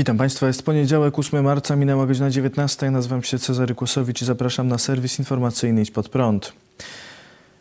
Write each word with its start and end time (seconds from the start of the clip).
Witam 0.00 0.18
Państwa, 0.18 0.46
jest 0.46 0.62
poniedziałek, 0.62 1.18
8 1.18 1.44
marca, 1.44 1.76
minęła 1.76 2.06
godzina 2.06 2.30
19. 2.30 2.90
Nazywam 2.90 3.22
się 3.22 3.38
Cezary 3.38 3.74
Kłosowicz 3.74 4.22
i 4.22 4.24
zapraszam 4.24 4.68
na 4.68 4.78
serwis 4.78 5.18
informacyjny 5.18 5.82
Idź 5.82 5.90
Pod 5.90 6.08
Prąd. 6.08 6.52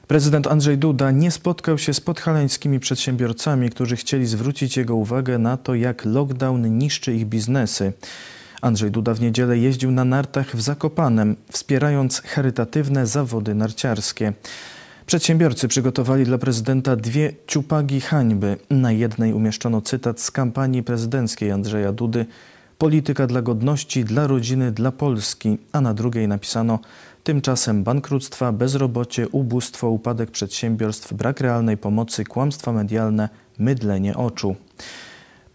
Prezydent 0.07 0.47
Andrzej 0.47 0.77
Duda 0.77 1.11
nie 1.11 1.31
spotkał 1.31 1.77
się 1.77 1.93
z 1.93 2.01
podhalańskimi 2.01 2.79
przedsiębiorcami, 2.79 3.69
którzy 3.69 3.95
chcieli 3.95 4.25
zwrócić 4.25 4.77
jego 4.77 4.95
uwagę 4.95 5.37
na 5.37 5.57
to, 5.57 5.75
jak 5.75 6.05
lockdown 6.05 6.77
niszczy 6.77 7.13
ich 7.15 7.25
biznesy. 7.25 7.93
Andrzej 8.61 8.91
Duda 8.91 9.13
w 9.13 9.21
niedzielę 9.21 9.57
jeździł 9.57 9.91
na 9.91 10.05
nartach 10.05 10.55
w 10.55 10.61
Zakopanem, 10.61 11.35
wspierając 11.51 12.21
charytatywne 12.21 13.07
zawody 13.07 13.55
narciarskie. 13.55 14.33
Przedsiębiorcy 15.09 15.67
przygotowali 15.67 16.25
dla 16.25 16.37
prezydenta 16.37 16.95
dwie 16.95 17.33
ciupagi 17.47 18.01
hańby. 18.01 18.57
Na 18.69 18.91
jednej 18.91 19.33
umieszczono 19.33 19.81
cytat 19.81 20.21
z 20.21 20.31
kampanii 20.31 20.83
prezydenckiej 20.83 21.51
Andrzeja 21.51 21.91
Dudy 21.91 22.25
Polityka 22.77 23.27
dla 23.27 23.41
godności, 23.41 24.05
dla 24.05 24.27
rodziny, 24.27 24.71
dla 24.71 24.91
Polski, 24.91 25.57
a 25.71 25.81
na 25.81 25.93
drugiej 25.93 26.27
napisano 26.27 26.79
Tymczasem 27.23 27.83
bankructwa, 27.83 28.51
bezrobocie, 28.51 29.27
ubóstwo, 29.29 29.89
upadek 29.89 30.31
przedsiębiorstw, 30.31 31.13
brak 31.13 31.41
realnej 31.41 31.77
pomocy, 31.77 32.25
kłamstwa 32.25 32.71
medialne, 32.71 33.29
mydlenie 33.59 34.17
oczu. 34.17 34.55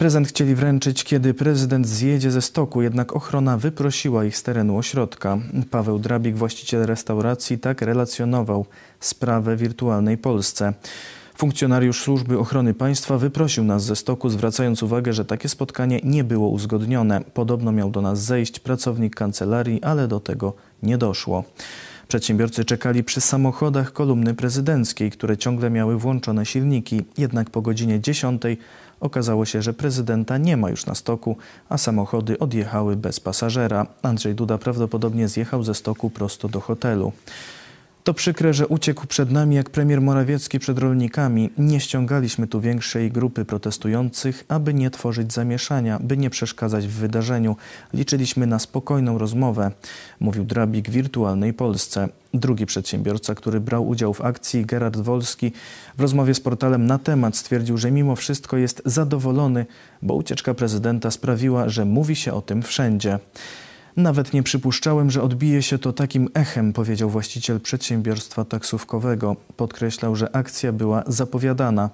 Prezent 0.05 0.29
chcieli 0.29 0.55
wręczyć, 0.55 1.05
kiedy 1.05 1.35
prezydent 1.35 1.87
zjedzie 1.87 2.31
ze 2.31 2.43
stoku, 2.43 2.83
jednak 2.83 3.17
ochrona 3.17 3.57
wyprosiła 3.59 4.25
ich 4.25 4.37
z 4.37 4.43
terenu 4.43 4.79
ośrodka. 4.79 5.39
Paweł 5.71 5.99
Drabik, 5.99 6.37
właściciel 6.37 6.87
restauracji, 6.87 7.59
tak 7.59 7.83
relacjonował 7.83 8.67
sprawę 9.01 9.57
wirtualnej 9.57 10.19
Polsce. 10.19 10.75
Funkcjonariusz 11.37 12.03
Służby 12.03 12.39
Ochrony 12.39 12.75
Państwa 12.75 13.19
wyprosił 13.19 13.65
nas 13.65 13.85
ze 13.85 13.97
stoku, 13.97 14.31
zwracając 14.31 14.83
uwagę, 14.83 15.13
że 15.13 15.25
takie 15.25 15.49
spotkanie 15.49 16.01
nie 16.03 16.25
było 16.25 16.49
uzgodnione. 16.49 17.21
Podobno 17.35 17.73
miał 17.73 17.91
do 17.91 18.03
nas 18.03 18.25
zejść 18.25 18.61
pracownik 18.61 19.15
kancelarii, 19.15 19.83
ale 19.83 20.09
do 20.09 20.21
tego 20.21 20.53
nie 20.83 20.99
doszło. 20.99 21.45
Przedsiębiorcy 22.09 22.65
czekali 22.65 23.05
przy 23.05 23.21
samochodach 23.21 23.93
kolumny 23.93 24.35
prezydenckiej, 24.35 25.11
które 25.11 25.37
ciągle 25.37 25.71
miały 25.71 25.99
włączone 25.99 26.47
silniki. 26.47 27.05
Jednak 27.19 27.51
po 27.51 27.63
godzinie 27.63 28.01
10 28.01 28.43
okazało 29.01 29.45
się, 29.45 29.63
że 29.63 29.73
prezydenta 29.73 30.39
nie 30.39 30.57
ma 30.57 30.71
już 30.71 30.87
na 30.87 30.95
stoku, 30.95 31.37
a 31.69 31.79
samochody 31.79 32.39
odjechały 32.39 32.97
bez 32.97 33.21
pasażera. 33.21 33.87
Andrzej 34.03 34.35
Duda 34.35 34.59
prawdopodobnie 34.59 35.29
zjechał 35.29 35.65
ze 35.65 35.75
stoku 35.75 36.11
prosto 36.11 36.49
do 36.49 36.61
hotelu. 36.61 37.13
To 38.05 38.15
przykre, 38.15 38.55
że 38.55 38.67
uciekł 38.67 39.07
przed 39.07 39.31
nami 39.31 39.57
jak 39.57 39.71
premier 39.71 40.01
Morawiecki 40.01 40.59
przed 40.59 40.79
rolnikami. 40.79 41.51
Nie 41.59 41.81
ściągaliśmy 41.81 42.47
tu 42.47 42.61
większej 42.61 43.11
grupy 43.11 43.45
protestujących, 43.45 44.45
aby 44.49 44.75
nie 44.75 44.91
tworzyć 44.91 45.33
zamieszania, 45.33 45.99
by 46.03 46.17
nie 46.17 46.31
przeszkadzać 46.31 46.87
w 46.87 46.91
wydarzeniu. 46.91 47.57
Liczyliśmy 47.93 48.47
na 48.47 48.59
spokojną 48.59 49.19
rozmowę, 49.19 49.71
mówił 50.21 50.45
Drabik 50.45 50.91
wirtualnej 50.91 51.53
Polsce. 51.53 52.09
Drugi 52.35 52.67
przedsiębiorca, 52.67 53.35
który 53.35 53.61
brał 53.61 53.89
udział 53.89 54.15
w 54.15 54.21
akcji, 54.21 54.67
Gerard 54.67 54.97
Wolski, 54.97 55.53
w 55.97 56.01
rozmowie 56.01 56.35
z 56.35 56.41
portalem 56.41 56.87
na 56.87 56.99
temat 56.99 57.37
stwierdził, 57.37 57.79
że 57.79 57.91
mimo 57.91 58.17
wszystko 58.17 58.57
jest 58.57 58.83
zadowolony, 58.85 59.67
bo 60.03 60.15
ucieczka 60.15 60.55
prezydenta 60.55 61.11
sprawiła, 61.11 61.69
że 61.69 61.85
mówi 61.85 62.17
się 62.17 62.33
o 62.33 62.43
tym 62.43 62.63
wszędzie. 62.63 63.19
Nawet 63.97 64.33
nie 64.33 64.43
przypuszczałem, 64.43 65.11
że 65.11 65.23
odbije 65.23 65.63
się 65.63 65.79
to 65.79 65.93
takim 65.93 66.29
echem, 66.35 66.73
powiedział 66.73 67.11
właściciel 67.11 67.61
przedsiębiorstwa 67.61 68.45
taksówkowego. 68.45 69.37
Podkreślał, 69.57 70.17
że 70.17 70.37
akcja 70.37 70.73
była 70.73 71.03
zapowiadana. 71.07 71.91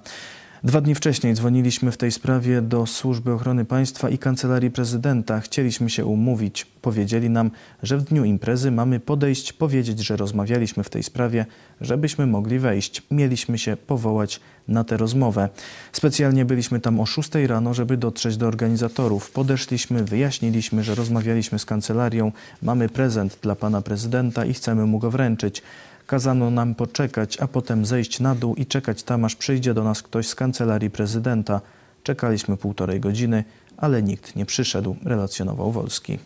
Dwa 0.64 0.80
dni 0.80 0.94
wcześniej 0.94 1.34
dzwoniliśmy 1.34 1.92
w 1.92 1.96
tej 1.96 2.12
sprawie 2.12 2.62
do 2.62 2.86
Służby 2.86 3.32
Ochrony 3.32 3.64
Państwa 3.64 4.08
i 4.08 4.18
Kancelarii 4.18 4.70
Prezydenta. 4.70 5.40
Chcieliśmy 5.40 5.90
się 5.90 6.04
umówić. 6.04 6.64
Powiedzieli 6.64 7.30
nam, 7.30 7.50
że 7.82 7.98
w 7.98 8.02
dniu 8.02 8.24
imprezy 8.24 8.70
mamy 8.70 9.00
podejść, 9.00 9.52
powiedzieć, 9.52 9.98
że 9.98 10.16
rozmawialiśmy 10.16 10.84
w 10.84 10.90
tej 10.90 11.02
sprawie, 11.02 11.46
żebyśmy 11.80 12.26
mogli 12.26 12.58
wejść. 12.58 13.02
Mieliśmy 13.10 13.58
się 13.58 13.76
powołać 13.76 14.40
na 14.68 14.84
tę 14.84 14.96
rozmowę. 14.96 15.48
Specjalnie 15.92 16.44
byliśmy 16.44 16.80
tam 16.80 17.00
o 17.00 17.06
6 17.06 17.30
rano, 17.46 17.74
żeby 17.74 17.96
dotrzeć 17.96 18.36
do 18.36 18.46
organizatorów. 18.46 19.30
Podeszliśmy, 19.30 20.04
wyjaśniliśmy, 20.04 20.82
że 20.84 20.94
rozmawialiśmy 20.94 21.58
z 21.58 21.64
kancelarią, 21.64 22.32
mamy 22.62 22.88
prezent 22.88 23.38
dla 23.42 23.56
pana 23.56 23.82
prezydenta 23.82 24.44
i 24.44 24.54
chcemy 24.54 24.86
mu 24.86 24.98
go 24.98 25.10
wręczyć. 25.10 25.62
Kazano 26.10 26.50
nam 26.50 26.74
poczekać, 26.74 27.40
a 27.40 27.48
potem 27.48 27.86
zejść 27.86 28.20
na 28.20 28.34
dół 28.34 28.54
i 28.54 28.66
czekać 28.66 29.02
tam, 29.02 29.24
aż 29.24 29.36
przyjdzie 29.36 29.74
do 29.74 29.84
nas 29.84 30.02
ktoś 30.02 30.28
z 30.28 30.34
kancelarii 30.34 30.90
prezydenta. 30.90 31.60
Czekaliśmy 32.02 32.56
półtorej 32.56 33.00
godziny, 33.00 33.44
ale 33.76 34.02
nikt 34.02 34.36
nie 34.36 34.46
przyszedł, 34.46 34.96
relacjonował 35.04 35.72
Wolski. 35.72 36.18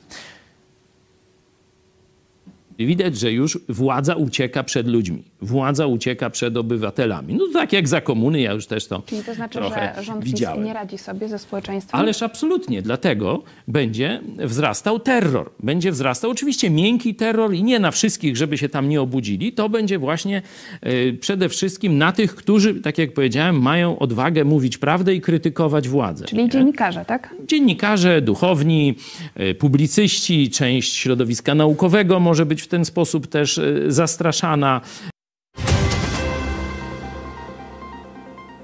Widać, 2.79 3.19
że 3.19 3.33
już 3.33 3.59
władza 3.69 4.15
ucieka 4.15 4.63
przed 4.63 4.89
ludźmi, 4.89 5.23
władza 5.41 5.87
ucieka 5.87 6.31
przed 6.31 6.57
obywatelami. 6.57 7.35
No 7.35 7.45
tak 7.53 7.73
jak 7.73 7.89
za 7.89 8.01
komuny, 8.01 8.41
ja 8.41 8.53
już 8.53 8.67
też 8.67 8.87
to 8.87 9.03
Czyli 9.07 9.23
to 9.23 9.35
znaczy, 9.35 9.59
trochę 9.59 9.95
że 9.97 10.03
rząd 10.03 10.25
widziałem. 10.25 10.65
Nie 10.65 10.73
radzi 10.73 10.99
sobie 10.99 11.29
ze 11.29 11.39
społeczeństwem? 11.39 12.01
Ależ 12.01 12.23
absolutnie, 12.23 12.83
dlatego 12.83 13.43
będzie 13.69 14.21
wzrastał 14.39 15.01
terror. 15.01 15.51
Będzie 15.63 15.93
wzrastał 15.93 16.31
oczywiście 16.31 16.71
miękki 16.71 17.15
terror 17.15 17.55
i 17.55 17.63
nie 17.63 17.79
na 17.79 17.91
wszystkich, 17.91 18.37
żeby 18.37 18.59
się 18.59 18.69
tam 18.69 18.89
nie 18.89 19.01
obudzili. 19.01 19.53
To 19.53 19.69
będzie 19.69 19.99
właśnie 19.99 20.43
y, 20.87 21.19
przede 21.21 21.49
wszystkim 21.49 21.99
na 21.99 22.13
tych, 22.13 22.35
którzy, 22.35 22.75
tak 22.75 22.99
jak 22.99 23.15
powiedziałem, 23.15 23.63
mają 23.63 23.99
odwagę 23.99 24.45
mówić 24.45 24.79
prawdę 24.79 25.15
i 25.15 25.21
krytykować 25.21 25.89
władzę. 25.89 26.25
Czyli 26.25 26.43
nie? 26.43 26.49
dziennikarze, 26.49 27.05
tak? 27.05 27.35
Dziennikarze, 27.49 28.23
duchowni, 28.23 28.95
y, 29.41 29.55
publicyści, 29.55 30.51
część 30.51 30.97
środowiska 30.97 31.55
naukowego 31.55 32.21
może 32.21 32.47
być 32.47 32.64
w 32.65 32.69
ten 32.69 32.85
sposób 32.85 33.27
też 33.27 33.59
y, 33.59 33.87
zastraszana. 33.89 34.81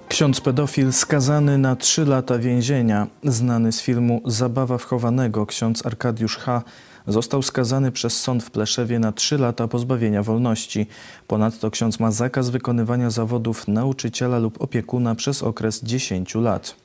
Ksiądz 0.09 0.41
pedofil 0.41 0.93
skazany 0.93 1.59
na 1.59 1.77
trzy 1.77 2.05
lata 2.05 2.39
więzienia, 2.39 3.07
znany 3.25 3.73
z 3.73 3.83
filmu 3.83 4.23
Zabawa 4.27 4.79
wchowanego, 4.79 5.47
ksiądz 5.47 5.87
Arkadiusz 5.87 6.37
H. 6.37 6.63
został 7.07 7.43
skazany 7.43 7.93
przez 7.93 8.21
sąd 8.21 8.45
w 8.45 8.51
Pleszewie 8.51 8.99
na 8.99 9.13
trzy 9.13 9.39
lata 9.39 9.69
pozbawienia 9.69 10.23
wolności. 10.23 10.87
Ponadto 11.27 11.71
ksiądz 11.71 12.01
ma 12.01 12.11
zakaz 12.11 12.51
wykonywania 12.51 13.11
zawodów 13.11 13.69
nauczyciela 13.69 14.39
lub 14.39 14.63
opiekuna 14.63 15.15
przez 15.15 15.43
okres 15.43 15.81
10 15.83 16.35
lat. 16.35 16.77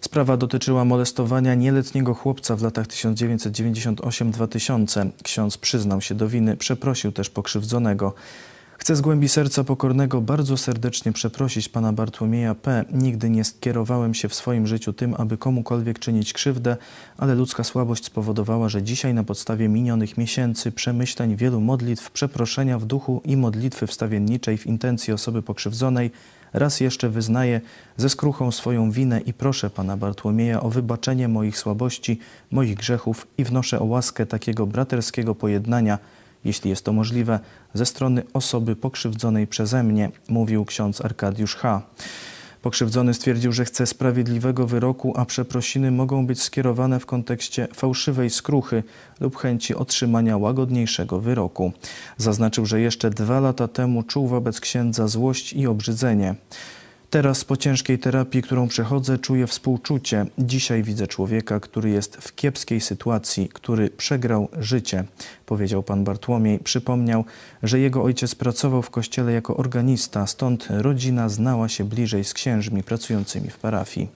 Sprawa 0.00 0.36
dotyczyła 0.36 0.84
molestowania 0.84 1.54
nieletniego 1.54 2.14
chłopca 2.14 2.56
w 2.56 2.62
latach 2.62 2.86
1998-2000. 2.86 5.10
Ksiądz 5.22 5.58
przyznał 5.58 6.00
się 6.00 6.14
do 6.14 6.28
winy, 6.28 6.56
przeprosił 6.56 7.12
też 7.12 7.30
pokrzywdzonego. 7.30 8.14
Chcę 8.78 8.96
z 8.96 9.00
głębi 9.00 9.28
serca 9.28 9.64
pokornego 9.64 10.20
bardzo 10.20 10.56
serdecznie 10.56 11.12
przeprosić 11.12 11.68
pana 11.68 11.92
Bartłomieja 11.92 12.54
P. 12.54 12.84
Nigdy 12.92 13.30
nie 13.30 13.44
skierowałem 13.44 14.14
się 14.14 14.28
w 14.28 14.34
swoim 14.34 14.66
życiu 14.66 14.92
tym, 14.92 15.14
aby 15.18 15.38
komukolwiek 15.38 15.98
czynić 15.98 16.32
krzywdę, 16.32 16.76
ale 17.16 17.34
ludzka 17.34 17.64
słabość 17.64 18.04
spowodowała, 18.04 18.68
że 18.68 18.82
dzisiaj 18.82 19.14
na 19.14 19.24
podstawie 19.24 19.68
minionych 19.68 20.18
miesięcy, 20.18 20.72
przemyśleń, 20.72 21.36
wielu 21.36 21.60
modlitw, 21.60 22.10
przeproszenia 22.10 22.78
w 22.78 22.84
duchu 22.84 23.22
i 23.24 23.36
modlitwy 23.36 23.86
wstawienniczej 23.86 24.58
w 24.58 24.66
intencji 24.66 25.12
osoby 25.12 25.42
pokrzywdzonej, 25.42 26.10
raz 26.52 26.80
jeszcze 26.80 27.08
wyznaję 27.08 27.60
ze 27.96 28.08
skruchą 28.08 28.52
swoją 28.52 28.90
winę 28.90 29.20
i 29.20 29.32
proszę 29.32 29.70
pana 29.70 29.96
Bartłomieja 29.96 30.60
o 30.60 30.70
wybaczenie 30.70 31.28
moich 31.28 31.58
słabości, 31.58 32.18
moich 32.50 32.74
grzechów 32.74 33.26
i 33.38 33.44
wnoszę 33.44 33.80
o 33.80 33.84
łaskę 33.84 34.26
takiego 34.26 34.66
braterskiego 34.66 35.34
pojednania, 35.34 35.98
jeśli 36.44 36.70
jest 36.70 36.84
to 36.84 36.92
możliwe, 36.92 37.40
ze 37.74 37.86
strony 37.86 38.22
osoby 38.32 38.76
pokrzywdzonej 38.76 39.46
przeze 39.46 39.82
mnie, 39.82 40.10
mówił 40.28 40.64
ksiądz 40.64 41.00
Arkadiusz 41.00 41.56
H. 41.56 41.82
Pokrzywdzony 42.62 43.14
stwierdził, 43.14 43.52
że 43.52 43.64
chce 43.64 43.86
sprawiedliwego 43.86 44.66
wyroku, 44.66 45.12
a 45.16 45.24
przeprosiny 45.24 45.90
mogą 45.90 46.26
być 46.26 46.42
skierowane 46.42 47.00
w 47.00 47.06
kontekście 47.06 47.68
fałszywej 47.74 48.30
skruchy 48.30 48.82
lub 49.20 49.36
chęci 49.36 49.74
otrzymania 49.74 50.36
łagodniejszego 50.36 51.20
wyroku. 51.20 51.72
Zaznaczył, 52.16 52.66
że 52.66 52.80
jeszcze 52.80 53.10
dwa 53.10 53.40
lata 53.40 53.68
temu 53.68 54.02
czuł 54.02 54.28
wobec 54.28 54.60
księdza 54.60 55.08
złość 55.08 55.52
i 55.52 55.66
obrzydzenie. 55.66 56.34
Teraz 57.10 57.44
po 57.44 57.56
ciężkiej 57.56 57.98
terapii, 57.98 58.42
którą 58.42 58.68
przechodzę, 58.68 59.18
czuję 59.18 59.46
współczucie. 59.46 60.26
Dzisiaj 60.38 60.82
widzę 60.82 61.06
człowieka, 61.06 61.60
który 61.60 61.90
jest 61.90 62.16
w 62.16 62.34
kiepskiej 62.34 62.80
sytuacji, 62.80 63.48
który 63.48 63.90
przegrał 63.90 64.48
życie, 64.58 65.04
powiedział 65.46 65.82
pan 65.82 66.04
Bartłomiej. 66.04 66.58
Przypomniał, 66.58 67.24
że 67.62 67.78
jego 67.78 68.02
ojciec 68.02 68.34
pracował 68.34 68.82
w 68.82 68.90
kościele 68.90 69.32
jako 69.32 69.56
organista, 69.56 70.26
stąd 70.26 70.68
rodzina 70.70 71.28
znała 71.28 71.68
się 71.68 71.84
bliżej 71.84 72.24
z 72.24 72.34
księżmi 72.34 72.82
pracującymi 72.82 73.50
w 73.50 73.58
parafii. 73.58 74.08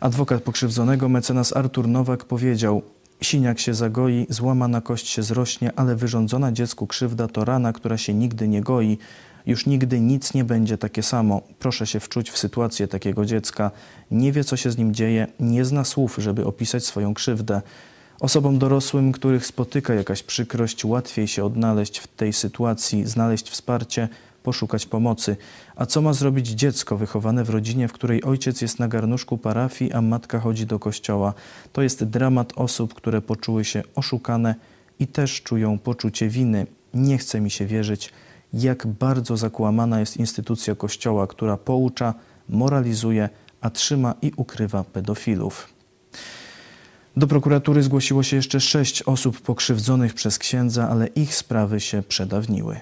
Adwokat 0.00 0.42
pokrzywdzonego, 0.42 1.08
mecenas 1.08 1.56
Artur 1.56 1.88
Nowak 1.88 2.24
powiedział: 2.24 2.82
Siniak 3.20 3.60
się 3.60 3.74
zagoi, 3.74 4.26
złamana 4.28 4.80
kość 4.80 5.08
się 5.08 5.22
zrośnie, 5.22 5.72
ale 5.76 5.96
wyrządzona 5.96 6.52
dziecku 6.52 6.86
krzywda 6.86 7.28
to 7.28 7.44
rana, 7.44 7.72
która 7.72 7.98
się 7.98 8.14
nigdy 8.14 8.48
nie 8.48 8.60
goi. 8.60 8.98
Już 9.48 9.66
nigdy 9.66 10.00
nic 10.00 10.34
nie 10.34 10.44
będzie 10.44 10.78
takie 10.78 11.02
samo. 11.02 11.42
Proszę 11.58 11.86
się 11.86 12.00
wczuć 12.00 12.30
w 12.30 12.38
sytuację 12.38 12.88
takiego 12.88 13.24
dziecka. 13.24 13.70
Nie 14.10 14.32
wie, 14.32 14.44
co 14.44 14.56
się 14.56 14.70
z 14.70 14.78
nim 14.78 14.94
dzieje, 14.94 15.26
nie 15.40 15.64
zna 15.64 15.84
słów, 15.84 16.16
żeby 16.18 16.46
opisać 16.46 16.84
swoją 16.84 17.14
krzywdę. 17.14 17.62
Osobom 18.20 18.58
dorosłym, 18.58 19.12
których 19.12 19.46
spotyka 19.46 19.94
jakaś 19.94 20.22
przykrość, 20.22 20.84
łatwiej 20.84 21.28
się 21.28 21.44
odnaleźć 21.44 21.98
w 21.98 22.06
tej 22.06 22.32
sytuacji, 22.32 23.06
znaleźć 23.06 23.50
wsparcie, 23.50 24.08
poszukać 24.42 24.86
pomocy. 24.86 25.36
A 25.76 25.86
co 25.86 26.02
ma 26.02 26.12
zrobić 26.12 26.48
dziecko 26.48 26.96
wychowane 26.96 27.44
w 27.44 27.50
rodzinie, 27.50 27.88
w 27.88 27.92
której 27.92 28.24
ojciec 28.24 28.60
jest 28.60 28.78
na 28.78 28.88
garnuszku 28.88 29.38
parafii, 29.38 29.92
a 29.92 30.02
matka 30.02 30.38
chodzi 30.38 30.66
do 30.66 30.78
kościoła? 30.78 31.34
To 31.72 31.82
jest 31.82 32.04
dramat 32.04 32.52
osób, 32.56 32.94
które 32.94 33.22
poczuły 33.22 33.64
się 33.64 33.82
oszukane 33.94 34.54
i 34.98 35.06
też 35.06 35.42
czują 35.42 35.78
poczucie 35.78 36.28
winy. 36.28 36.66
Nie 36.94 37.18
chce 37.18 37.40
mi 37.40 37.50
się 37.50 37.66
wierzyć, 37.66 38.12
jak 38.52 38.86
bardzo 38.86 39.36
zakłamana 39.36 40.00
jest 40.00 40.16
instytucja 40.16 40.74
kościoła, 40.74 41.26
która 41.26 41.56
poucza, 41.56 42.14
moralizuje, 42.48 43.28
a 43.60 43.70
trzyma 43.70 44.14
i 44.22 44.32
ukrywa 44.36 44.84
pedofilów. 44.84 45.68
Do 47.16 47.26
prokuratury 47.26 47.82
zgłosiło 47.82 48.22
się 48.22 48.36
jeszcze 48.36 48.60
sześć 48.60 49.02
osób 49.02 49.40
pokrzywdzonych 49.40 50.14
przez 50.14 50.38
księdza, 50.38 50.88
ale 50.90 51.06
ich 51.06 51.34
sprawy 51.34 51.80
się 51.80 52.02
przedawniły. 52.02 52.80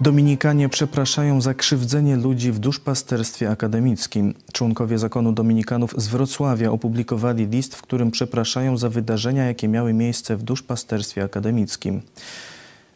Dominikanie 0.00 0.68
przepraszają 0.68 1.40
za 1.40 1.54
krzywdzenie 1.54 2.16
ludzi 2.16 2.52
w 2.52 2.58
duszpasterstwie 2.58 3.50
akademickim. 3.50 4.34
Członkowie 4.52 4.98
zakonu 4.98 5.32
Dominikanów 5.32 5.94
z 5.96 6.08
Wrocławia 6.08 6.72
opublikowali 6.72 7.46
list, 7.46 7.74
w 7.74 7.82
którym 7.82 8.10
przepraszają 8.10 8.76
za 8.76 8.88
wydarzenia, 8.88 9.44
jakie 9.44 9.68
miały 9.68 9.92
miejsce 9.92 10.36
w 10.36 10.42
duszpasterstwie 10.42 11.24
akademickim. 11.24 12.02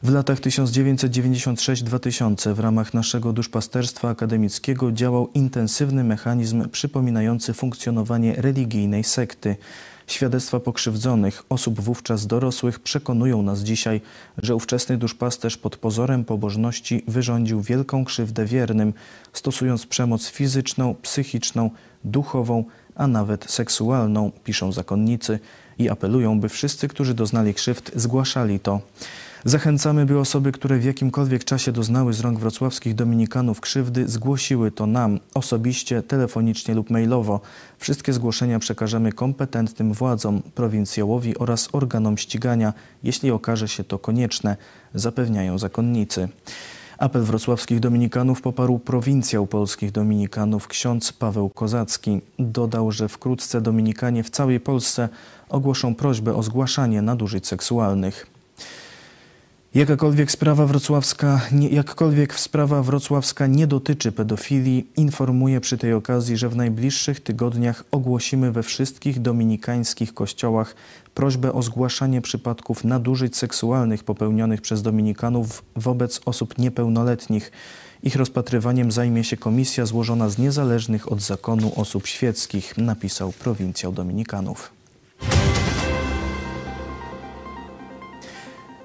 W 0.02 0.10
latach 0.10 0.40
1996-2000 0.40 2.54
w 2.54 2.60
ramach 2.60 2.94
naszego 2.94 3.32
duszpasterstwa 3.32 4.08
akademickiego 4.08 4.93
działał 4.93 5.31
intensywny 5.34 6.04
mechanizm 6.04 6.69
przypominający 6.69 7.52
funkcjonowanie 7.52 8.34
religijnej 8.34 9.04
sekty. 9.04 9.56
Świadectwa 10.06 10.60
pokrzywdzonych, 10.60 11.43
osób 11.49 11.81
wówczas 11.81 12.26
dorosłych 12.26 12.81
przekonują 12.81 13.43
nas 13.43 13.60
dzisiaj, 13.60 14.00
że 14.38 14.56
ówczesny 14.56 14.99
duszpasterz 14.99 15.56
pod 15.56 15.76
pozorem 15.76 16.25
pobożności 16.25 17.04
wyrządził 17.08 17.62
wielką 17.62 18.04
krzywdę 18.04 18.46
wiernym, 18.46 18.93
stosując 19.32 19.87
przemoc 19.87 20.26
fizyczną, 20.26 20.94
psychiczną, 21.02 21.70
duchową, 22.04 22.64
a 22.94 23.06
nawet 23.06 23.50
seksualną, 23.50 24.31
piszą 24.44 24.72
zakonnicy 24.72 25.38
i 25.78 25.88
apelują, 25.88 26.40
by 26.40 26.49
wszyscy, 26.49 26.88
którzy 26.88 27.14
doznali 27.14 27.54
krzywd, 27.54 27.90
zgłaszali 27.94 28.60
to. 28.60 28.81
Zachęcamy, 29.44 30.06
by 30.06 30.19
osoby, 30.19 30.53
które 30.53 30.79
w 30.79 30.85
jakimkolwiek 30.85 31.44
czasie 31.44 31.73
doznały 31.73 32.12
z 32.12 32.21
rąk 32.21 32.39
wrocławskich 32.39 32.94
dominikanów 32.94 33.61
krzywdy, 33.61 34.09
zgłosiły 34.09 34.71
to 34.71 34.87
nam 34.87 35.21
osobiście, 35.35 36.03
telefonicznie 36.03 36.75
lub 36.75 36.91
mailowo. 36.91 37.41
Wszystkie 37.79 38.12
zgłoszenia 38.12 38.59
przekażemy 38.59 39.12
kompetentnym 39.12 39.93
władzom, 39.93 40.43
prowincjałowi 40.55 41.39
oraz 41.39 41.69
organom 41.73 42.19
ścigania, 42.19 42.73
jeśli 43.03 43.31
okaże 43.31 43.69
się 43.69 43.85
to 43.85 43.99
konieczne, 43.99 44.56
zapewniają 44.94 45.59
zakonnicy. 45.59 46.29
Apel 46.99 47.23
wrocławskich 47.23 47.81
dominikanów 47.81 48.43
poparł 48.43 48.79
prowincjał 48.79 49.47
polskich 49.47 49.93
dominikanów 49.93 50.69
ksiądz 50.69 51.12
Paweł 51.12 51.50
Kozacki. 51.50 52.21
Dodał, 52.38 52.93
że 52.93 53.09
wkrótce 53.09 53.61
dominikanie 53.61 54.23
w 54.25 54.31
całej 54.31 54.61
Polsce 54.61 55.09
ogłoszą 55.49 55.95
prośbę 55.95 56.35
o 56.35 56.43
zgłaszanie 56.43 57.03
nadużyć 57.03 57.47
seksualnych. 57.47 58.31
Jakakolwiek 59.75 60.33
sprawa 60.33 60.67
wrocławska, 60.67 61.41
nie, 61.53 61.69
jakkolwiek 61.69 62.41
sprawa 62.41 62.83
wrocławska 62.83 63.47
nie 63.47 63.67
dotyczy 63.67 64.13
pedofilii, 64.13 64.87
informuję 64.97 65.61
przy 65.61 65.79
tej 65.79 65.93
okazji, 65.93 66.37
że 66.37 66.49
w 66.49 66.57
najbliższych 66.57 67.21
tygodniach 67.21 67.85
ogłosimy 67.91 68.53
we 68.53 68.63
wszystkich 68.63 69.21
dominikańskich 69.21 70.15
kościołach 70.15 70.75
prośbę 71.15 71.53
o 71.53 71.63
zgłaszanie 71.63 72.21
przypadków 72.21 72.85
nadużyć 72.85 73.37
seksualnych 73.37 74.05
popełnionych 74.05 74.61
przez 74.61 74.83
dominikanów 74.83 75.65
wobec 75.77 76.21
osób 76.25 76.59
niepełnoletnich. 76.59 77.53
Ich 78.03 78.17
rozpatrywaniem 78.17 78.93
zajmie 78.93 79.25
się 79.25 79.37
komisja 79.37 79.87
złożona 79.87 80.29
z 80.29 80.39
niezależnych 80.39 81.13
od 81.13 81.21
zakonu 81.21 81.73
osób 81.77 82.07
świeckich, 82.07 82.79
napisał 82.79 83.33
prowincjał 83.33 83.93
dominikanów. 83.93 84.73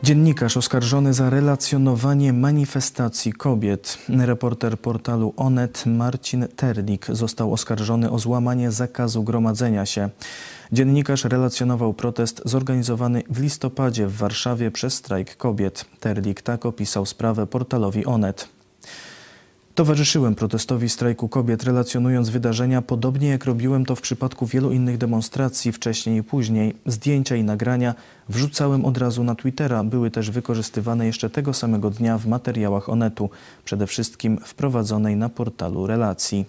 Dziennikarz 0.03 0.57
oskarżony 0.57 1.13
za 1.13 1.29
relacjonowanie 1.29 2.33
manifestacji 2.33 3.33
kobiet. 3.33 3.97
Reporter 4.09 4.79
portalu 4.79 5.33
Onet 5.37 5.85
Marcin 5.85 6.47
Terlik 6.55 7.05
został 7.09 7.53
oskarżony 7.53 8.11
o 8.11 8.19
złamanie 8.19 8.71
zakazu 8.71 9.23
gromadzenia 9.23 9.85
się. 9.85 10.09
Dziennikarz 10.71 11.25
relacjonował 11.25 11.93
protest 11.93 12.41
zorganizowany 12.45 13.23
w 13.29 13.41
listopadzie 13.41 14.07
w 14.07 14.17
Warszawie 14.17 14.71
przez 14.71 14.93
strajk 14.93 15.37
kobiet. 15.37 15.85
Terlik 15.99 16.41
tak 16.41 16.65
opisał 16.65 17.05
sprawę 17.05 17.47
portalowi 17.47 18.05
Onet. 18.05 18.56
Towarzyszyłem 19.77 20.35
protestowi 20.35 20.89
strajku 20.89 21.29
kobiet, 21.29 21.63
relacjonując 21.63 22.29
wydarzenia, 22.29 22.81
podobnie 22.81 23.27
jak 23.27 23.45
robiłem 23.45 23.85
to 23.85 23.95
w 23.95 24.01
przypadku 24.01 24.45
wielu 24.45 24.71
innych 24.71 24.97
demonstracji 24.97 25.71
wcześniej 25.71 26.19
i 26.19 26.23
później. 26.23 26.75
Zdjęcia 26.85 27.35
i 27.35 27.43
nagrania 27.43 27.95
wrzucałem 28.29 28.85
od 28.85 28.97
razu 28.97 29.23
na 29.23 29.35
Twittera, 29.35 29.83
były 29.83 30.11
też 30.11 30.31
wykorzystywane 30.31 31.05
jeszcze 31.05 31.29
tego 31.29 31.53
samego 31.53 31.89
dnia 31.89 32.17
w 32.17 32.27
materiałach 32.27 32.89
Onetu, 32.89 33.29
przede 33.65 33.87
wszystkim 33.87 34.37
wprowadzonej 34.37 35.15
na 35.15 35.29
portalu 35.29 35.87
relacji. 35.87 36.45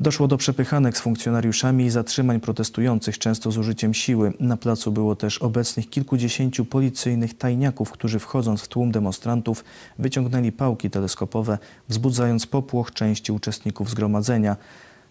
Doszło 0.00 0.28
do 0.28 0.36
przepychanek 0.36 0.98
z 0.98 1.00
funkcjonariuszami 1.00 1.84
i 1.84 1.90
zatrzymań 1.90 2.40
protestujących, 2.40 3.18
często 3.18 3.50
z 3.50 3.58
użyciem 3.58 3.94
siły. 3.94 4.32
Na 4.40 4.56
placu 4.56 4.92
było 4.92 5.16
też 5.16 5.38
obecnych 5.38 5.90
kilkudziesięciu 5.90 6.64
policyjnych 6.64 7.38
tajniaków, 7.38 7.90
którzy 7.90 8.18
wchodząc 8.18 8.62
w 8.62 8.68
tłum 8.68 8.92
demonstrantów 8.92 9.64
wyciągnęli 9.98 10.52
pałki 10.52 10.90
teleskopowe, 10.90 11.58
wzbudzając 11.88 12.46
popłoch 12.46 12.92
części 12.92 13.32
uczestników 13.32 13.90
zgromadzenia. 13.90 14.56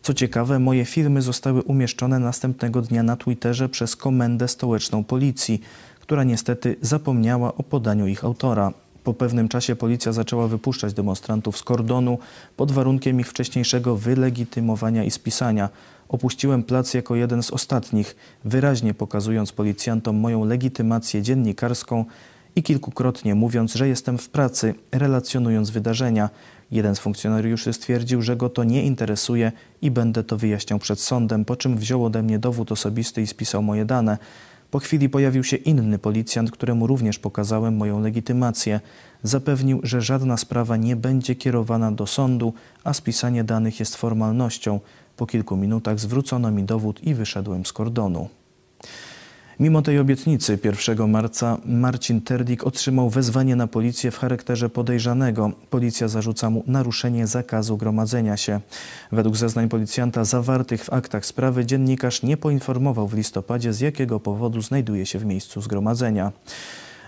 Co 0.01 0.13
ciekawe, 0.13 0.59
moje 0.59 0.85
filmy 0.85 1.21
zostały 1.21 1.61
umieszczone 1.61 2.19
następnego 2.19 2.81
dnia 2.81 3.03
na 3.03 3.15
Twitterze 3.15 3.69
przez 3.69 3.95
Komendę 3.95 4.47
Stołeczną 4.47 5.03
Policji, 5.03 5.61
która 5.99 6.23
niestety 6.23 6.75
zapomniała 6.81 7.55
o 7.55 7.63
podaniu 7.63 8.07
ich 8.07 8.23
autora. 8.23 8.73
Po 9.05 9.13
pewnym 9.13 9.50
czasie 9.50 9.75
policja 9.75 10.12
zaczęła 10.12 10.47
wypuszczać 10.47 10.93
demonstrantów 10.93 11.57
z 11.57 11.63
kordonu 11.63 12.17
pod 12.57 12.71
warunkiem 12.71 13.19
ich 13.19 13.29
wcześniejszego 13.29 13.95
wylegitymowania 13.95 15.03
i 15.03 15.12
spisania. 15.12 15.69
Opuściłem 16.09 16.63
plac 16.63 16.93
jako 16.93 17.15
jeden 17.15 17.43
z 17.43 17.51
ostatnich, 17.51 18.15
wyraźnie 18.45 18.93
pokazując 18.93 19.51
policjantom 19.51 20.15
moją 20.15 20.45
legitymację 20.45 21.21
dziennikarską 21.21 22.05
i 22.55 22.63
kilkukrotnie 22.63 23.35
mówiąc, 23.35 23.74
że 23.74 23.88
jestem 23.88 24.17
w 24.17 24.29
pracy, 24.29 24.74
relacjonując 24.91 25.69
wydarzenia. 25.69 26.29
Jeden 26.71 26.95
z 26.95 27.00
funkcjonariuszy 27.00 27.74
stwierdził, 27.74 28.21
że 28.21 28.35
go 28.35 28.50
to 28.50 28.63
nie 28.63 28.83
interesuje 28.83 29.51
i 29.81 29.91
będę 29.91 30.24
to 30.24 30.38
wyjaśniał 30.38 30.79
przed 30.79 31.00
sądem, 31.00 31.45
po 31.45 31.55
czym 31.55 31.77
wziął 31.77 32.05
ode 32.05 32.24
mnie 32.24 32.39
dowód 32.39 32.71
osobisty 32.71 33.21
i 33.21 33.27
spisał 33.27 33.63
moje 33.63 33.85
dane. 33.85 34.17
Po 34.72 34.79
chwili 34.79 35.10
pojawił 35.10 35.43
się 35.43 35.57
inny 35.57 36.00
policjant, 36.00 36.51
któremu 36.51 36.88
również 36.88 37.19
pokazałem 37.19 37.77
moją 37.77 38.01
legitymację. 38.01 38.79
Zapewnił, 39.24 39.79
że 39.84 40.01
żadna 40.01 40.38
sprawa 40.38 40.77
nie 40.77 40.95
będzie 40.95 41.36
kierowana 41.36 41.91
do 41.91 42.07
sądu, 42.07 42.53
a 42.84 42.93
spisanie 42.93 43.43
danych 43.43 43.79
jest 43.79 43.95
formalnością. 43.95 44.79
Po 45.17 45.25
kilku 45.25 45.57
minutach 45.57 46.00
zwrócono 46.00 46.51
mi 46.51 46.63
dowód 46.63 47.03
i 47.03 47.13
wyszedłem 47.13 47.65
z 47.65 47.74
kordonu. 47.74 48.29
Mimo 49.59 49.81
tej 49.81 50.00
obietnicy 50.00 50.59
1 50.63 51.09
marca 51.09 51.57
Marcin 51.65 52.21
Terdik 52.21 52.63
otrzymał 52.63 53.09
wezwanie 53.09 53.55
na 53.55 53.67
policję 53.67 54.12
w 54.12 54.17
charakterze 54.17 54.69
podejrzanego. 54.69 55.51
Policja 55.69 56.07
zarzuca 56.07 56.50
mu 56.50 56.63
naruszenie 56.67 57.27
zakazu 57.27 57.77
gromadzenia 57.77 58.38
się. 58.38 58.62
Według 59.12 59.38
zeznań 59.38 59.69
policjanta 59.69 60.24
zawartych 60.24 60.83
w 60.83 60.93
aktach 60.93 61.25
sprawy 61.25 61.65
dziennikarz 61.65 62.24
nie 62.24 62.38
poinformował 62.38 63.07
w 63.07 63.13
listopadzie 63.13 63.74
z 63.74 63.79
jakiego 63.79 64.19
powodu 64.19 64.62
znajduje 64.62 65.05
się 65.05 65.19
w 65.19 65.25
miejscu 65.25 65.62
zgromadzenia. 65.62 66.31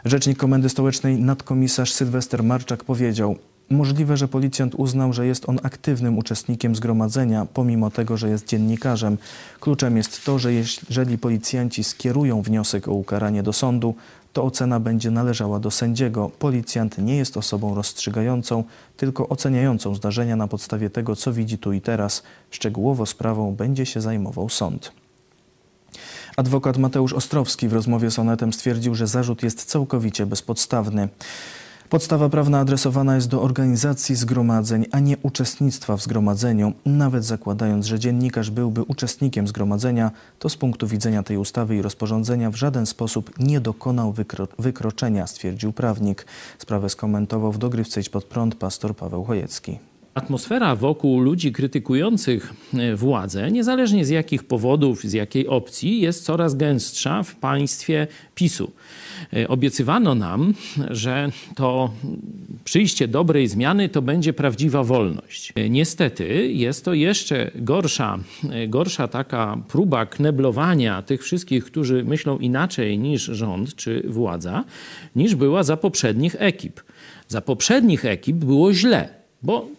Rzecznik 0.06 0.38
Komendy 0.38 0.70
Stołecznej 0.70 1.18
nadkomisarz 1.20 1.94
Sylwester 1.94 2.44
Marczak 2.44 2.84
powiedział: 2.84 3.36
Możliwe, 3.70 4.18
że 4.18 4.28
policjant 4.28 4.76
uznał, 4.76 5.14
że 5.14 5.28
jest 5.28 5.50
on 5.50 5.60
aktywnym 5.64 6.18
uczestnikiem 6.18 6.76
zgromadzenia, 6.76 7.48
pomimo 7.54 7.92
tego, 7.92 8.18
że 8.18 8.30
jest 8.30 8.48
dziennikarzem. 8.48 9.18
Kluczem 9.60 9.98
jest 9.98 10.26
to, 10.26 10.40
że 10.40 10.54
jeżeli 10.54 11.18
policjanci 11.18 11.84
skierują 11.84 12.42
wniosek 12.42 12.88
o 12.88 12.92
ukaranie 12.92 13.44
do 13.44 13.54
sądu, 13.54 13.96
to 14.34 14.44
ocena 14.44 14.80
będzie 14.80 15.12
należała 15.12 15.60
do 15.60 15.72
sędziego. 15.72 16.32
Policjant 16.40 16.98
nie 16.98 17.16
jest 17.16 17.38
osobą 17.38 17.76
rozstrzygającą, 17.76 18.64
tylko 18.98 19.30
oceniającą 19.30 19.96
zdarzenia 19.96 20.36
na 20.36 20.48
podstawie 20.48 20.90
tego, 20.90 21.16
co 21.16 21.34
widzi 21.34 21.58
tu 21.58 21.74
i 21.74 21.82
teraz. 21.82 22.24
Szczegółowo 22.52 23.06
sprawą 23.06 23.56
będzie 23.56 23.86
się 23.86 24.02
zajmował 24.02 24.50
sąd. 24.50 24.92
Adwokat 26.38 26.78
Mateusz 26.78 27.14
Ostrowski 27.14 27.68
w 27.68 27.74
rozmowie 27.74 28.12
z 28.12 28.20
Onetem 28.20 28.54
stwierdził, 28.54 28.96
że 28.96 29.08
zarzut 29.08 29.44
jest 29.44 29.66
całkowicie 29.66 30.26
bezpodstawny. 30.26 31.10
Podstawa 31.90 32.30
prawna 32.30 32.60
adresowana 32.60 33.16
jest 33.16 33.28
do 33.28 33.42
organizacji 33.42 34.16
zgromadzeń, 34.16 34.86
a 34.92 35.00
nie 35.00 35.18
uczestnictwa 35.18 35.98
w 35.98 36.04
zgromadzeniu. 36.04 36.74
Nawet 36.86 37.26
zakładając, 37.26 37.86
że 37.86 38.00
dziennikarz 38.00 38.50
byłby 38.50 38.84
uczestnikiem 38.84 39.48
zgromadzenia, 39.48 40.12
to 40.40 40.50
z 40.50 40.58
punktu 40.58 40.88
widzenia 40.88 41.24
tej 41.24 41.38
ustawy 41.38 41.76
i 41.76 41.82
rozporządzenia 41.82 42.52
w 42.52 42.56
żaden 42.56 42.86
sposób 42.86 43.40
nie 43.40 43.60
dokonał 43.60 44.14
wykro 44.14 44.48
wykroczenia, 44.60 45.28
stwierdził 45.28 45.74
prawnik. 45.74 46.26
Sprawę 46.60 46.90
skomentował 46.90 47.52
w 47.52 47.58
dogrywce 47.58 48.02
Idź 48.02 48.10
pod 48.10 48.24
prąd 48.24 48.56
pastor 48.56 48.96
Paweł 48.96 49.24
Chojecki. 49.24 49.80
Atmosfera 50.18 50.76
wokół 50.76 51.20
ludzi 51.20 51.52
krytykujących 51.52 52.54
e, 52.74 52.96
władzę, 52.96 53.52
niezależnie 53.52 54.06
z 54.06 54.10
jakich 54.10 54.44
powodów, 54.44 55.04
z 55.04 55.14
jakiej 55.14 55.48
opcji, 55.48 56.02
jest 56.02 56.24
coraz 56.24 56.56
gęstsza 56.56 57.24
w 57.24 57.36
państwie 57.36 58.08
PiSu. 58.36 58.72
E, 59.34 59.48
obiecywano 59.48 60.16
nam, 60.16 60.54
że 60.90 61.32
to 61.56 61.92
przyjście 62.64 63.08
dobrej 63.08 63.48
zmiany 63.48 63.90
to 63.90 64.02
będzie 64.02 64.34
prawdziwa 64.34 64.84
wolność. 64.84 65.54
E, 65.56 65.70
niestety 65.70 66.52
jest 66.52 66.86
to 66.86 66.94
jeszcze 66.94 67.52
gorsza, 67.56 68.20
gorsza 68.68 69.08
taka 69.08 69.58
próba 69.68 70.06
kneblowania 70.06 71.02
tych 71.02 71.24
wszystkich, 71.24 71.66
którzy 71.66 72.04
myślą 72.04 72.38
inaczej 72.38 73.00
niż 73.00 73.24
rząd 73.24 73.76
czy 73.76 74.04
władza, 74.08 74.64
niż 75.16 75.36
była 75.36 75.64
za 75.64 75.78
poprzednich 75.78 76.36
ekip. 76.40 76.82
Za 77.28 77.42
poprzednich 77.42 78.06
ekip 78.06 78.38
było 78.38 78.74
źle, 78.74 79.10
bo 79.44 79.77